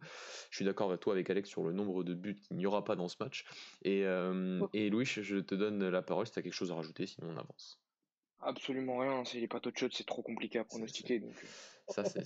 Je 0.51 0.57
suis 0.57 0.65
d'accord 0.65 0.89
avec 0.89 1.01
toi 1.01 1.13
avec 1.13 1.29
Alex 1.29 1.49
sur 1.49 1.65
le 1.65 1.73
nombre 1.73 2.05
de 2.05 2.15
buts 2.15 2.37
qu'il 2.37 2.57
n'y 2.57 2.67
aura 2.67 2.85
pas 2.85 2.97
dans 2.97 3.09
ce 3.09 3.17
match. 3.21 3.45
Et, 3.83 4.05
euh, 4.07 4.67
et 4.73 4.89
Louis, 4.89 5.05
je 5.05 5.37
te 5.37 5.55
donne 5.55 5.87
la 5.89 6.03
parole 6.03 6.27
si 6.27 6.33
tu 6.33 6.39
as 6.39 6.43
quelque 6.43 6.55
chose 6.55 6.73
à 6.73 6.75
rajouter, 6.75 7.07
sinon 7.07 7.29
on 7.31 7.37
avance. 7.37 7.81
Absolument 8.41 8.99
rien, 8.99 9.25
c'est 9.25 9.41
les 9.41 9.49
pâtes 9.49 9.77
chaudes, 9.77 9.93
c'est 9.93 10.07
trop 10.07 10.23
compliqué 10.23 10.59
à 10.59 10.65
pronostiquer. 10.65 11.19
Donc... 11.19 11.35
Ça, 11.89 12.05
c'est. 12.05 12.21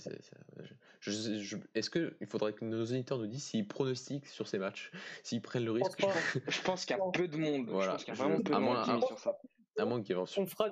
Est-ce 1.75 1.89
qu'il 1.89 2.27
faudrait 2.27 2.53
que 2.53 2.65
nos 2.65 2.81
auditeurs 2.83 3.17
nous 3.17 3.27
disent 3.27 3.43
s'ils 3.43 3.67
pronostiquent 3.67 4.27
sur 4.27 4.47
ces 4.47 4.59
matchs, 4.59 4.91
s'ils 5.23 5.41
prennent 5.41 5.65
le 5.65 5.71
risque? 5.71 6.03
Je 6.47 6.61
pense 6.61 6.85
qu'il 6.85 6.95
y 6.95 6.99
a 6.99 7.11
peu 7.11 7.27
de 7.27 7.37
monde. 7.37 7.69
Voilà. 7.69 7.97
Je 7.97 8.05
pense 8.05 8.05
qu'il 8.05 8.13
y 8.13 8.17
a 8.17 8.23
vraiment 8.23 8.41
peu 8.41 8.53
de 8.53 8.59
monde 8.59 9.01
qui 9.01 9.07
sur 9.07 9.19
ça. 9.19 9.39
À 9.77 9.85
moins 9.85 10.01
qu'il 10.01 10.15
y 10.15 10.19
ait 10.19 10.23
On 10.37 10.45
fera 10.45 10.69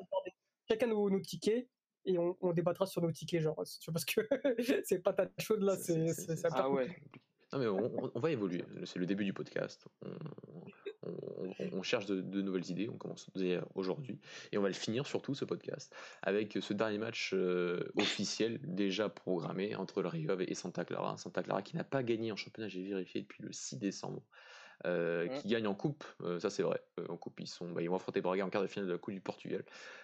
chacun 0.69 0.87
nos, 0.87 1.09
nos 1.09 1.19
tickets 1.19 1.67
et 2.05 2.17
on, 2.17 2.37
on, 2.41 2.53
débattra 2.53 2.85
sur 2.85 3.01
nos 3.01 3.11
tickets, 3.11 3.41
genre, 3.41 3.55
parce 3.55 4.05
que 4.05 4.21
c'est 4.85 4.99
pas 4.99 5.13
ta 5.13 5.27
chaude 5.39 5.61
là, 5.63 5.75
c'est 5.75 6.05
Ah 6.51 6.69
ouais. 6.69 6.87
Non 7.53 7.59
mais 7.59 7.67
on, 7.67 8.11
on 8.15 8.19
va 8.19 8.31
évoluer, 8.31 8.63
c'est 8.85 8.99
le 8.99 9.05
début 9.05 9.25
du 9.25 9.33
podcast. 9.33 9.85
On, 10.01 10.15
on, 11.71 11.83
cherche 11.83 12.05
de, 12.05 12.41
nouvelles 12.41 12.69
idées, 12.69 12.89
on 12.89 12.97
commence 12.97 13.27
aujourd'hui, 13.75 14.19
et 14.51 14.57
on 14.57 14.61
va 14.61 14.67
le 14.67 14.73
finir 14.73 15.05
surtout 15.05 15.33
ce 15.33 15.45
podcast 15.45 15.93
avec 16.21 16.57
ce 16.59 16.73
dernier 16.73 16.97
match 16.97 17.31
euh, 17.33 17.91
officiel 17.95 18.59
déjà 18.63 19.09
programmé 19.09 19.75
entre 19.75 20.01
le 20.01 20.07
Rio 20.07 20.39
et 20.39 20.55
Santa 20.55 20.85
Clara. 20.85 21.17
Santa 21.17 21.43
Clara 21.43 21.61
qui 21.61 21.75
n'a 21.75 21.83
pas 21.83 22.03
gagné 22.03 22.31
en 22.31 22.35
championnat, 22.35 22.69
j'ai 22.69 22.83
vérifié 22.83 23.21
depuis 23.21 23.43
le 23.43 23.51
6 23.51 23.77
décembre. 23.77 24.23
Euh, 24.87 25.27
qui 25.27 25.47
gagne 25.47 25.67
en 25.67 25.75
coupe, 25.75 26.03
euh, 26.21 26.39
ça 26.39 26.49
c'est 26.49 26.63
vrai. 26.63 26.81
en 27.07 27.15
coupe, 27.15 27.39
ils, 27.39 27.47
sont, 27.47 27.69
bah, 27.69 27.83
ils 27.83 27.89
vont 27.89 27.97
affronter 27.97 28.19
Braga 28.19 28.43
en 28.43 28.49
quart 28.49 28.63
de 28.63 28.67
finale 28.67 28.87
de 28.87 28.93
la 28.93 28.97
Coupe 28.97 29.13
du 29.13 29.21
Portugal. 29.21 29.63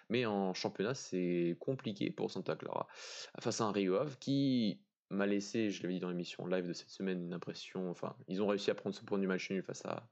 Mais 0.09 0.27
en 0.27 0.53
championnat, 0.53 0.93
c'est 0.93 1.57
compliqué 1.59 2.11
pour 2.11 2.29
Santa 2.29 2.55
Clara 2.55 2.87
face 3.39 3.59
à 3.59 3.63
un 3.63 3.71
Rio 3.71 3.95
Ave 3.95 4.19
qui 4.19 4.79
m'a 5.09 5.25
laissé, 5.25 5.71
je 5.71 5.81
l'avais 5.81 5.95
dit 5.95 5.99
dans 5.99 6.09
l'émission 6.09 6.45
live 6.45 6.67
de 6.67 6.73
cette 6.73 6.89
semaine, 6.89 7.23
une 7.23 7.33
impression. 7.33 7.89
Enfin, 7.89 8.15
ils 8.27 8.41
ont 8.41 8.47
réussi 8.47 8.69
à 8.69 8.75
prendre 8.75 8.95
ce 8.95 9.03
point 9.03 9.17
du 9.17 9.27
match 9.27 9.49
nul 9.49 9.63
face 9.63 9.85
à, 9.85 10.07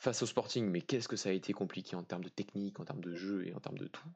face 0.00 0.22
au 0.22 0.26
Sporting, 0.26 0.66
mais 0.66 0.80
qu'est-ce 0.80 1.08
que 1.08 1.16
ça 1.16 1.28
a 1.28 1.32
été 1.32 1.52
compliqué 1.52 1.94
en 1.94 2.02
termes 2.02 2.24
de 2.24 2.30
technique, 2.30 2.80
en 2.80 2.84
termes 2.86 3.02
de 3.02 3.14
jeu 3.14 3.46
et 3.46 3.54
en 3.54 3.60
termes 3.60 3.76
de 3.76 3.86
tout. 3.86 4.08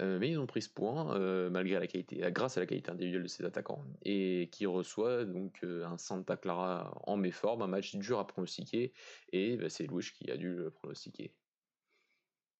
Euh, 0.00 0.18
mais 0.20 0.30
ils 0.30 0.38
ont 0.38 0.46
pris 0.46 0.62
ce 0.62 0.70
point 0.70 1.16
euh, 1.16 1.50
malgré 1.50 1.80
la 1.80 1.88
qualité, 1.88 2.22
grâce 2.30 2.56
à 2.56 2.60
la 2.60 2.66
qualité 2.66 2.90
individuelle 2.92 3.24
de 3.24 3.28
ses 3.28 3.44
attaquants 3.44 3.84
et 4.04 4.48
qui 4.52 4.66
reçoit 4.66 5.24
donc 5.24 5.58
euh, 5.64 5.84
un 5.84 5.98
Santa 5.98 6.36
Clara 6.36 6.96
en 7.08 7.16
méforme, 7.16 7.62
un 7.62 7.66
match 7.66 7.96
dur 7.96 8.20
à 8.20 8.26
pronostiquer 8.26 8.92
et 9.32 9.56
bah, 9.56 9.68
c'est 9.68 9.86
Louis 9.86 10.04
qui 10.16 10.30
a 10.30 10.36
dû 10.36 10.54
le 10.54 10.70
pronostiquer. 10.70 11.34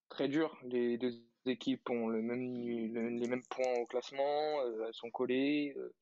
Très 0.08 0.26
dur, 0.26 0.58
les 0.64 0.98
deux 0.98 1.12
équipes 1.46 1.88
ont 1.90 2.08
les 2.08 2.22
mêmes 2.22 3.42
points 3.50 3.74
au 3.80 3.86
classement, 3.86 4.60
euh, 4.60 4.86
elles 4.86 4.94
sont 4.94 5.10
collées. 5.10 5.74
Euh. 5.76 5.92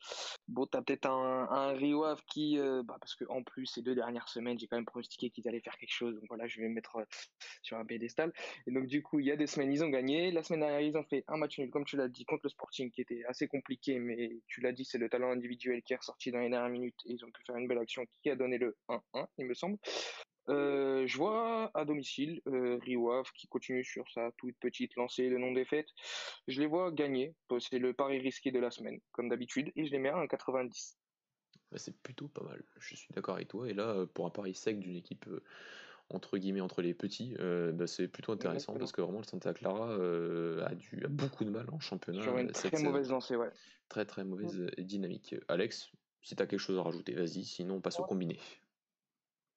Bon, 0.49 0.67
t'as 0.67 0.83
peut-être 0.83 1.07
un, 1.07 1.49
un 1.51 1.73
Rio 1.73 2.05
Ave 2.05 2.23
qui, 2.27 2.59
euh, 2.59 2.83
bah, 2.83 2.97
parce 3.01 3.15
que 3.15 3.25
en 3.29 3.43
plus 3.43 3.67
ces 3.67 3.83
deux 3.83 3.95
dernières 3.95 4.29
semaines, 4.29 4.59
j'ai 4.59 4.67
quand 4.67 4.77
même 4.77 4.85
pronostiqué 4.85 5.31
qu'ils 5.31 5.49
allaient 5.49 5.61
faire 5.61 5.77
quelque 5.77 5.93
chose. 5.93 6.15
Donc 6.15 6.25
voilà, 6.29 6.47
je 6.47 6.61
vais 6.61 6.69
me 6.69 6.75
mettre 6.75 6.99
sur 7.63 7.77
un 7.77 7.85
pédestal. 7.85 8.33
Et 8.67 8.73
donc 8.73 8.87
du 8.87 9.03
coup, 9.03 9.21
il 9.21 9.27
y 9.27 9.33
a 9.33 9.37
des 9.37 9.47
semaines, 9.47 9.73
ils 9.73 9.85
ont 9.85 9.89
gagné. 9.89 10.31
La 10.31 10.43
semaine 10.43 10.61
dernière, 10.61 10.81
ils 10.81 10.97
ont 10.97 11.05
fait 11.05 11.25
un 11.29 11.37
match 11.37 11.59
nul, 11.59 11.71
comme 11.71 11.85
tu 11.85 11.97
l'as 11.97 12.09
dit, 12.09 12.25
contre 12.25 12.43
le 12.45 12.51
Sporting, 12.51 12.91
qui 12.91 13.01
était 13.01 13.25
assez 13.27 13.49
compliqué, 13.49 13.99
mais 13.99 14.31
tu 14.47 14.61
l'as 14.61 14.73
dit, 14.73 14.85
c'est 14.85 14.99
le 14.99 15.09
talent 15.09 15.31
individuel 15.31 15.83
qui 15.83 15.93
est 15.93 15.97
ressorti 15.97 16.31
dans 16.31 16.41
les 16.41 16.51
dernières 16.51 16.71
minutes. 16.71 16.99
Et 17.07 17.13
ils 17.13 17.25
ont 17.25 17.31
pu 17.31 17.43
faire 17.45 17.57
une 17.57 17.69
belle 17.69 17.79
action 17.79 18.05
qui 18.23 18.31
a 18.31 18.37
donné 18.37 18.59
le 18.59 18.77
1-1, 18.89 19.27
il 19.39 19.47
me 19.47 19.55
semble. 19.55 19.79
Euh, 20.49 21.07
je 21.07 21.17
vois 21.17 21.71
à 21.75 21.85
domicile 21.85 22.41
euh, 22.47 22.79
qui 23.35 23.47
continue 23.47 23.85
sur 23.85 24.09
sa 24.11 24.31
toute 24.39 24.57
petite 24.59 24.97
lancée 24.97 25.29
de 25.29 25.37
non-défaite. 25.37 25.89
Je 26.49 26.61
les 26.61 26.67
vois 26.67 26.91
gagner. 26.91 27.35
C'est 27.59 27.79
le 27.79 27.93
pari 27.93 28.19
risqué 28.19 28.51
de 28.51 28.59
la 28.59 28.71
semaine, 28.71 29.01
comme 29.13 29.29
d'habitude, 29.29 29.71
et 29.77 29.85
je 29.85 29.91
les 29.91 29.99
mets 29.99 30.09
à 30.09 30.17
1,90. 30.17 30.97
Bah, 31.71 31.79
c'est 31.79 31.97
plutôt 32.03 32.29
pas 32.29 32.43
mal. 32.43 32.63
Je 32.79 32.97
suis 32.97 33.09
d'accord 33.15 33.37
avec 33.37 33.49
toi. 33.49 33.69
Et 33.69 33.75
là, 33.75 33.91
euh, 33.91 34.07
pour 34.07 34.27
un 34.27 34.31
pari 34.31 34.55
sec 34.55 34.79
d'une 34.81 34.97
équipe, 34.97 35.27
euh, 35.29 35.43
entre 36.09 36.39
guillemets 36.39 36.61
entre 36.61 36.83
les 36.83 36.95
petits, 36.95 37.37
bah, 37.39 37.87
c'est 37.87 38.09
plutôt 38.09 38.33
intéressant 38.33 38.75
parce 38.75 38.91
que 38.91 39.01
vraiment 39.01 39.19
le 39.19 39.25
Santa 39.25 39.55
Clara 39.55 39.95
a, 39.95 40.75
dû, 40.75 41.05
a 41.05 41.09
beaucoup 41.09 41.45
de 41.45 41.51
mal 41.51 41.71
en 41.71 41.79
championnat. 41.79 42.23
Sur 42.23 42.37
une 42.37 42.51
très 42.51 42.83
mauvaise 42.83 43.11
lancée, 43.11 43.37
ouais. 43.37 43.51
Très 43.89 44.05
très 44.05 44.25
mauvaise 44.25 44.67
dynamique. 44.79 45.37
Alex, 45.47 45.93
si 46.23 46.35
tu 46.35 46.43
as 46.43 46.47
quelque 46.47 46.59
chose 46.59 46.79
à 46.79 46.83
rajouter, 46.83 47.15
vas-y, 47.15 47.45
sinon 47.45 47.77
on 47.77 47.81
passe 47.81 48.01
au 48.01 48.05
combiné. 48.05 48.41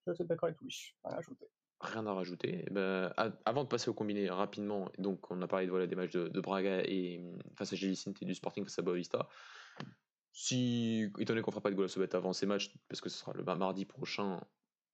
Je 0.07 0.13
suis 0.13 0.25
d'accord 0.25 0.49
avec 0.49 0.59
rien 0.59 0.75
à 1.03 1.15
rajouter. 1.15 1.47
Rajouter. 1.79 2.65
Ben, 2.71 3.13
avant 3.45 3.63
de 3.63 3.69
passer 3.69 3.89
au 3.89 3.93
combiné 3.93 4.29
rapidement, 4.29 4.89
donc 4.97 5.29
on 5.31 5.41
a 5.41 5.47
parlé 5.47 5.67
voilà, 5.67 5.87
des 5.87 5.95
matchs 5.95 6.13
de, 6.13 6.39
Braga 6.39 6.81
et 6.85 7.21
face 7.55 7.73
à 7.73 7.75
Gilles 7.75 7.97
et 8.21 8.25
du 8.25 8.35
Sporting 8.35 8.63
face 8.63 8.79
à 8.79 8.81
Boavista. 8.81 9.27
Si, 10.31 11.11
étant 11.19 11.33
donné 11.33 11.41
qu'on 11.41 11.51
fera 11.51 11.61
pas 11.61 11.69
de 11.69 11.75
goal 11.75 11.87
à 11.87 12.17
avant 12.17 12.33
ces 12.33 12.45
matchs, 12.45 12.73
parce 12.87 13.01
que 13.01 13.09
ce 13.09 13.17
sera 13.17 13.33
le 13.33 13.43
mardi 13.43 13.85
prochain, 13.85 14.41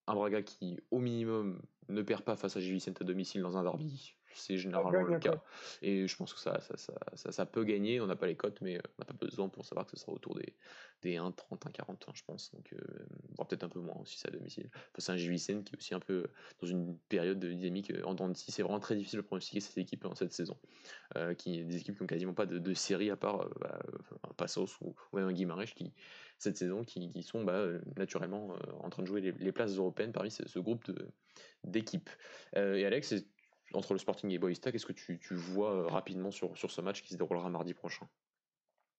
un 0.07 0.15
Braga 0.15 0.41
qui, 0.41 0.79
au 0.91 0.99
minimum, 0.99 1.61
ne 1.87 2.01
perd 2.01 2.23
pas 2.23 2.35
face 2.35 2.57
à 2.57 2.59
Gilles 2.59 2.81
à 2.87 3.03
domicile 3.03 3.41
dans 3.41 3.55
un 3.57 3.63
derby, 3.63 4.15
c'est 4.39 4.57
généralement 4.57 5.01
le 5.01 5.19
cas. 5.19 5.41
Et 5.81 6.07
je 6.07 6.15
pense 6.15 6.33
que 6.33 6.39
ça, 6.39 6.59
ça, 6.61 6.75
ça, 7.13 7.31
ça, 7.31 7.45
peut 7.45 7.63
gagner. 7.63 8.01
On 8.01 8.07
n'a 8.07 8.15
pas 8.15 8.27
les 8.27 8.35
cotes, 8.35 8.61
mais 8.61 8.77
on 8.77 8.99
n'a 8.99 9.05
pas 9.05 9.13
besoin 9.13 9.49
pour 9.49 9.65
savoir 9.65 9.85
que 9.85 9.91
ce 9.91 10.03
sera 10.03 10.11
autour 10.11 10.35
des, 10.35 10.53
des 11.01 11.15
1,30, 11.15 11.33
1,40, 11.49 11.97
je 12.13 12.23
pense. 12.23 12.51
Donc, 12.53 12.73
euh, 12.73 12.77
voire 13.35 13.47
peut-être 13.47 13.63
un 13.63 13.69
peu 13.69 13.79
moins 13.79 13.95
aussi, 14.01 14.17
ça 14.17 14.27
à 14.27 14.31
domicile. 14.31 14.69
c'est 14.97 15.11
un 15.11 15.17
GVCN 15.17 15.63
qui 15.63 15.73
est 15.73 15.77
aussi 15.77 15.93
un 15.93 15.99
peu 15.99 16.25
dans 16.61 16.67
une 16.67 16.97
période 17.09 17.39
de 17.39 17.51
dynamique 17.51 17.93
en 18.03 18.13
dents 18.13 18.31
C'est 18.33 18.61
vraiment 18.61 18.79
très 18.79 18.95
difficile 18.95 19.17
de 19.17 19.25
pronostiquer 19.25 19.61
cette 19.61 19.77
équipe 19.77 20.05
en 20.05 20.15
cette 20.15 20.33
saison. 20.33 20.57
Euh, 21.15 21.33
qui, 21.33 21.63
des 21.63 21.77
équipes 21.77 21.95
qui 21.95 22.03
n'ont 22.03 22.07
quasiment 22.07 22.33
pas 22.33 22.45
de, 22.45 22.73
série 22.73 23.09
à 23.09 23.15
part 23.15 23.41
euh, 23.41 23.49
bah, 23.61 23.79
un 24.29 24.33
Passos 24.33 24.79
ou, 24.81 24.95
même 25.13 25.27
un 25.27 25.33
Guimarães 25.33 25.65
qui, 25.65 25.93
cette 26.37 26.57
saison, 26.57 26.83
qui, 26.83 27.09
qui 27.09 27.23
sont 27.23 27.43
bah, 27.43 27.65
naturellement 27.97 28.55
en 28.81 28.89
train 28.89 29.03
de 29.03 29.07
jouer 29.07 29.21
les, 29.21 29.51
places 29.51 29.75
européennes 29.75 30.11
parmi 30.11 30.31
ce, 30.31 30.47
ce 30.47 30.59
groupe 30.59 30.91
d'équipes. 31.63 32.09
et 32.55 32.85
Alex, 32.85 33.15
entre 33.73 33.93
le 33.93 33.99
Sporting 33.99 34.29
et 34.31 34.39
Boista, 34.39 34.71
qu'est-ce 34.71 34.85
que 34.85 34.93
tu, 34.93 35.19
tu 35.19 35.35
vois 35.35 35.71
euh, 35.71 35.87
rapidement 35.87 36.31
sur, 36.31 36.57
sur 36.57 36.71
ce 36.71 36.81
match 36.81 37.01
qui 37.03 37.13
se 37.13 37.17
déroulera 37.17 37.49
mardi 37.49 37.73
prochain? 37.73 38.07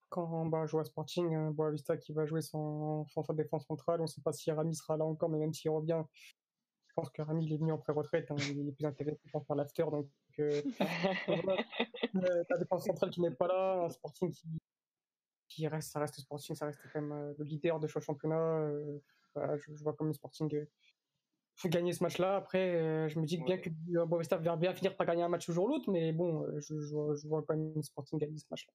Quand 0.08 0.46
bah, 0.46 0.66
je 0.66 0.72
vois 0.72 0.84
Sporting, 0.84 1.34
hein, 1.34 1.50
Boavista 1.52 1.96
qui 1.96 2.12
va 2.12 2.26
jouer 2.26 2.42
sans, 2.42 3.06
sans 3.06 3.22
sa 3.22 3.32
défense 3.32 3.66
centrale, 3.66 4.00
on 4.00 4.04
ne 4.04 4.08
sait 4.08 4.22
pas 4.22 4.32
si 4.32 4.50
Rami 4.50 4.74
sera 4.74 4.96
là 4.96 5.04
encore, 5.04 5.28
mais 5.28 5.38
même 5.38 5.54
s'il 5.54 5.70
revient, 5.70 6.02
je 6.88 6.94
pense 6.94 7.10
que 7.10 7.22
Rami 7.22 7.46
il 7.46 7.52
est 7.52 7.58
venu 7.58 7.70
en 7.72 7.78
pré-retraite, 7.78 8.28
hein, 8.30 8.36
il 8.38 8.68
est 8.68 8.72
plus 8.72 8.86
intéressé 8.86 9.20
pour 9.30 9.46
faire 9.46 9.54
l'after, 9.54 9.84
donc 9.84 10.08
euh, 10.40 10.62
euh, 12.16 12.44
la 12.50 12.58
défense 12.58 12.86
centrale 12.86 13.10
qui 13.10 13.20
n'est 13.20 13.30
pas 13.30 13.46
là, 13.46 13.84
un 13.84 13.88
Sporting 13.88 14.32
qui, 14.32 14.48
qui 15.48 15.68
reste, 15.68 15.92
ça 15.92 16.00
reste 16.00 16.18
Sporting, 16.18 16.56
ça 16.56 16.66
reste 16.66 16.80
quand 16.92 17.00
même 17.00 17.34
le 17.38 17.44
leader 17.44 17.78
de 17.78 17.86
ce 17.86 18.00
championnat. 18.00 18.68
je, 19.36 19.74
je, 19.74 19.82
vois 19.84 19.92
comme 19.92 20.08
le 20.08 20.12
Sporting 20.12 20.66
faut 21.60 21.68
gagner 21.68 21.92
ce 21.92 22.02
match-là. 22.02 22.36
Après, 22.36 22.74
euh, 22.76 23.08
je 23.08 23.18
me 23.18 23.26
dis 23.26 23.38
bien 23.38 23.58
que 23.58 23.68
euh, 23.94 24.06
Boavista 24.06 24.36
va 24.38 24.56
bien 24.56 24.72
finir 24.72 24.96
par 24.96 25.06
gagner 25.06 25.22
un 25.22 25.28
match 25.28 25.46
toujours 25.46 25.68
l'autre, 25.68 25.90
mais 25.90 26.12
bon, 26.12 26.42
euh, 26.44 26.60
je, 26.60 26.80
je, 26.80 27.28
vois, 27.28 27.42
quand 27.46 27.56
même 27.56 27.82
Sporting 27.82 28.18
gagner 28.18 28.38
ce 28.38 28.46
match-là. 28.50 28.72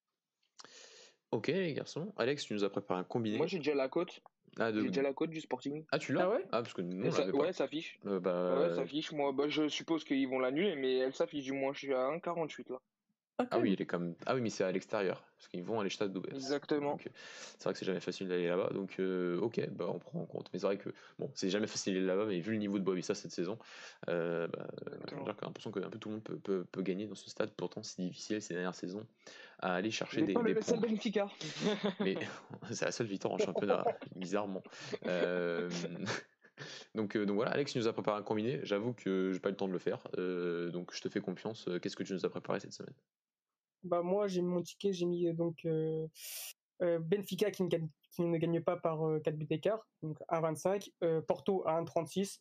Ok, 1.32 1.48
les 1.48 1.74
garçons. 1.74 2.14
Alex, 2.18 2.46
tu 2.46 2.54
nous 2.54 2.64
as 2.64 2.70
préparé 2.70 3.00
un 3.00 3.04
combiné. 3.04 3.38
Moi, 3.38 3.48
j'ai 3.48 3.58
déjà 3.58 3.76
la 3.76 3.90
cote. 3.90 4.22
Ah, 4.58 4.72
J'ai 4.72 4.88
déjà 4.88 5.02
la 5.02 5.14
cote 5.14 5.32
du 5.32 5.42
Sporting. 5.42 5.84
Ah, 5.92 6.00
tu 6.00 6.14
l'as 6.14 6.24
Ah 6.24 6.30
ouais 6.30 6.46
Ah, 6.52 6.62
parce 6.62 6.74
que 6.74 6.82
nous, 6.82 7.12
ça, 7.12 7.28
Ouais, 7.28 7.52
ça 7.52 7.66
affiche. 7.66 8.00
bah... 8.04 8.60
Ouais, 8.60 8.76
ça 8.76 8.82
affiche. 8.82 9.12
Moi, 9.12 9.34
bah, 9.34 9.50
je 9.50 9.68
suppose 9.68 10.06
qu'ils 10.06 10.30
vont 10.30 10.40
l'annuler, 10.40 10.76
mais 10.76 10.98
elle 11.00 11.14
s'affiche 11.14 11.44
du 11.44 11.52
moins. 11.52 11.74
Je 11.74 11.80
suis 11.80 11.94
à 11.94 12.08
1,48 12.12 12.72
là. 12.72 12.78
Ah, 13.38 13.46
ah 13.52 13.60
oui, 13.60 13.74
il 13.74 13.82
est 13.82 13.86
comme. 13.86 14.16
Ah 14.26 14.34
oui, 14.34 14.40
mais 14.40 14.50
c'est 14.50 14.64
à 14.64 14.72
l'extérieur, 14.72 15.22
parce 15.36 15.50
qu'ils 15.50 15.64
vont 15.64 15.82
à 15.82 15.84
l'Estade 15.84 16.14
d'Ouvert. 16.14 16.34
Exactement. 16.34 16.98
C'est 16.98 17.64
vrai 17.66 17.74
que 17.74 17.80
c'est 17.80 17.86
jamais 17.86 18.00
facile 18.00 18.30
d'aller 18.30 18.48
là-bas, 18.48 18.70
donc 18.74 18.96
euh, 19.00 19.38
ok, 19.42 19.70
bah, 19.72 19.88
on 19.90 20.00
prend 20.00 20.22
en 20.22 20.26
compte. 20.26 20.50
Mais 20.54 20.60
c'est 20.60 20.68
vrai 20.68 20.78
que 20.78 20.90
bon, 21.20 21.30
c'est 21.34 21.50
jamais 21.50 21.68
facile 21.68 21.96
d'aller 21.96 22.06
là-bas, 22.06 22.26
mais 22.28 22.40
vu 22.40 22.54
le 22.54 22.60
niveau 22.60 22.80
de 22.80 22.84
Boavista 22.86 23.14
cette 23.14 23.34
saison, 23.34 23.60
euh, 24.08 24.48
bah, 24.48 24.68
j'ai 25.10 25.18
l'impression 25.18 25.70
que 25.70 25.82
un 25.82 25.90
peu 25.90 26.00
tout 26.00 26.08
le 26.08 26.16
monde 26.16 26.24
peut, 26.24 26.38
peut, 26.38 26.66
peut, 26.72 26.82
gagner 26.82 27.08
dans 27.08 27.16
ce 27.16 27.30
stade. 27.30 27.52
Pourtant, 27.58 27.84
c'est 27.84 28.02
difficile 28.02 28.42
ces 28.42 28.54
dernières 28.54 28.76
saisons 28.76 29.06
à 29.60 29.74
aller 29.74 29.92
chercher 29.92 30.22
des, 30.22 30.34
pas 30.34 30.42
des 30.42 30.54
le. 30.54 30.80
Benfica. 30.80 31.28
mais 32.00 32.16
c'est 32.72 32.86
la 32.86 32.92
seule 32.94 33.08
victoire 33.08 33.34
en 33.34 33.38
championnat, 33.38 33.84
bizarrement. 34.16 34.64
Euh, 35.08 35.70
donc, 36.94 37.18
donc, 37.18 37.36
voilà, 37.36 37.52
Alex 37.52 37.76
nous 37.76 37.90
a 37.90 37.92
préparé 37.92 38.18
un 38.18 38.24
combiné. 38.24 38.62
J'avoue 38.64 38.94
que 38.94 39.32
j'ai 39.34 39.40
pas 39.42 39.50
eu 39.50 39.52
le 39.52 39.58
temps 39.58 39.68
de 39.68 39.74
le 39.74 39.80
faire, 39.80 40.00
donc 40.72 40.94
je 40.94 41.02
te 41.02 41.10
fais 41.10 41.20
confiance. 41.20 41.68
Qu'est-ce 41.82 41.98
que 41.98 42.04
tu 42.04 42.14
nous 42.14 42.26
as 42.26 42.30
préparé 42.30 42.62
cette 42.62 42.72
semaine? 42.72 42.96
Bah 43.86 44.02
moi 44.02 44.28
j'ai 44.28 44.42
mon 44.42 44.62
ticket, 44.62 44.94
j'ai 44.94 45.06
mis 45.06 45.34
donc 45.34 45.64
euh, 45.66 46.08
euh, 46.82 47.00
Benfica 47.00 47.52
qui 47.52 47.64
ne, 47.64 48.38
gagne, 48.38 48.62
pas 48.62 48.78
par 48.78 49.00
4 49.24 49.28
euh, 49.28 49.38
buts 49.38 49.46
d'écart, 49.46 49.88
donc 50.02 50.20
1,25, 50.30 51.22
Porto 51.22 51.66
à 51.68 51.82
1,36 51.82 52.40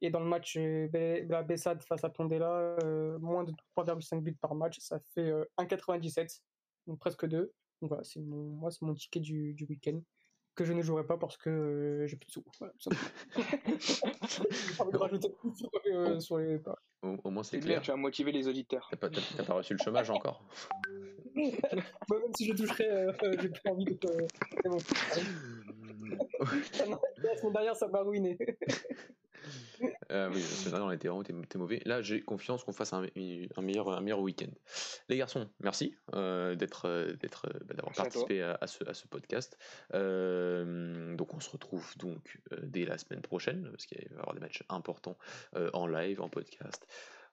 et 0.00 0.10
dans 0.10 0.20
le 0.20 0.26
match 0.26 0.56
la 0.56 1.42
Bessade 1.42 1.82
face 1.82 2.04
à 2.04 2.10
Tondela, 2.10 2.76
moins 3.20 3.44
de 3.44 3.52
3,5 3.76 4.20
buts 4.20 4.36
par 4.40 4.54
match, 4.54 4.78
ça 4.80 4.98
fait 5.14 5.30
1,97, 5.58 6.40
donc 6.86 6.98
presque 6.98 7.26
2. 7.26 7.52
Donc 7.80 7.88
voilà, 7.88 8.04
c'est 8.04 8.20
mon, 8.20 8.50
moi 8.50 8.70
c'est 8.70 8.82
mon 8.82 8.94
ticket 8.94 9.20
du 9.20 9.66
week-end 9.68 10.00
que 10.54 10.64
je 10.64 10.72
ne 10.72 10.82
jouerai 10.82 11.04
pas 11.04 11.16
parce 11.16 11.36
que 11.36 12.04
j'ai 12.06 12.16
plus 12.16 12.26
de 12.26 12.32
sous. 12.32 12.44
Voilà, 12.58 12.72
de 14.92 14.96
rajouter 14.96 15.28
plus 15.30 15.54
sur, 15.54 15.70
sur 16.20 16.38
les. 16.38 16.60
Au, 17.02 17.30
moins, 17.30 17.42
c'est 17.42 17.60
clair. 17.60 17.82
tu 17.82 17.90
as 17.90 17.96
motivé 17.96 18.32
les 18.32 18.48
auditeurs. 18.48 18.88
T'as 18.90 18.96
pas, 18.96 19.10
pas, 19.10 19.54
reçu 19.54 19.74
le 19.74 19.78
chômage 19.78 20.10
encore 20.10 20.42
Moi, 21.34 21.52
même 22.20 22.34
si 22.36 22.46
je 22.46 22.54
toucherais, 22.54 22.88
euh, 22.88 23.12
j'ai 23.40 23.48
plus 23.48 23.70
envie 23.70 23.84
de. 23.84 23.98
Euh, 24.06 24.26
c'est 24.62 24.68
bon. 26.88 26.98
la 27.22 27.36
semaine 27.36 27.52
dernière, 27.52 27.76
ça 27.76 27.88
m'a 27.88 28.02
ruiné. 28.02 28.38
Euh, 30.10 30.30
oui, 30.32 30.40
c'est 30.40 30.72
on 30.74 30.90
était 30.90 31.08
vraiment 31.08 31.22
t'es, 31.22 31.58
mauvais. 31.58 31.80
Là, 31.84 32.02
j'ai 32.02 32.20
confiance 32.22 32.64
qu'on 32.64 32.72
fasse 32.72 32.92
un, 32.92 33.02
un, 33.04 33.62
meilleur, 33.62 33.88
un 33.90 34.00
meilleur 34.00 34.20
week-end. 34.20 34.50
Les 35.08 35.16
garçons, 35.16 35.48
merci 35.60 35.96
euh, 36.14 36.54
d'être, 36.54 36.86
euh, 36.86 37.14
d'être, 37.14 37.48
bah, 37.64 37.74
d'avoir 37.74 37.94
participé 37.94 38.42
à, 38.42 38.66
ce, 38.66 38.84
à, 38.88 38.94
ce, 38.94 39.06
podcast. 39.06 39.56
donc, 39.92 41.34
on 41.34 41.40
se 41.40 41.50
retrouve 41.50 41.96
donc 41.98 42.40
dès 42.62 42.84
la 42.84 42.98
semaine 42.98 43.22
prochaine, 43.22 43.68
parce 43.70 43.86
qu'il 43.86 44.08
va 44.10 44.16
y 44.16 44.18
avoir 44.18 44.34
des 44.34 44.40
matchs 44.40 44.62
importants 44.68 45.16
en 45.72 45.86
live, 45.86 46.20
en 46.20 46.28
podcast. 46.28 46.86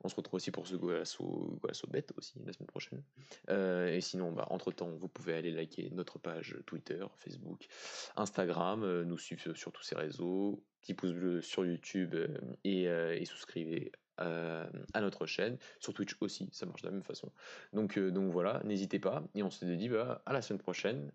On 0.04 0.10
se 0.10 0.15
retrouve 0.15 0.38
aussi 0.38 0.51
pour 0.51 0.67
ce 0.67 0.75
Golasso, 0.75 1.58
Golasso 1.62 1.88
Bet 1.88 2.06
aussi 2.17 2.39
la 2.43 2.54
semaine 2.54 2.67
prochaine. 2.67 3.04
Euh, 3.49 3.93
et 3.93 4.01
sinon, 4.01 4.32
bah, 4.32 4.47
entre-temps, 4.49 4.89
vous 4.89 5.08
pouvez 5.08 5.34
aller 5.34 5.51
liker 5.51 5.89
notre 5.91 6.17
page 6.17 6.58
Twitter, 6.65 7.06
Facebook, 7.17 7.67
Instagram, 8.15 8.84
euh, 8.84 9.04
nous 9.04 9.17
suivre 9.17 9.54
sur 9.54 9.71
tous 9.71 9.84
ces 9.84 9.95
réseaux, 9.95 10.63
petit 10.82 10.94
pouce 10.94 11.13
bleu 11.13 11.41
sur 11.41 11.65
YouTube 11.65 12.15
euh, 12.15 12.28
et, 12.63 12.84
et, 12.84 13.26
souscrivez 13.26 13.91
à 14.17 15.02
notre 15.02 15.26
chaîne, 15.26 15.58
sur 15.80 15.96
Twitch 15.96 16.15
aussi, 16.22 16.48
ça 16.52 16.67
marche 16.67 16.84
de 16.84 16.88
la 16.88 16.91
même 16.91 17.02
façon. 17.02 17.32
Donc, 17.74 17.98
donc 17.98 18.32
voilà, 18.32 18.62
n'hésitez 18.65 19.00
pas, 19.00 19.24
et 19.34 19.41
on 19.41 19.50
se 19.50 19.65
dit 19.65 19.89
bah, 19.89 20.22
à 20.28 20.34
la 20.34 20.44
semaine 20.44 20.60
prochaine. 20.60 21.12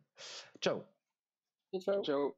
Ciao 0.60 0.82
Ciao, 1.78 2.02
Ciao. 2.02 2.36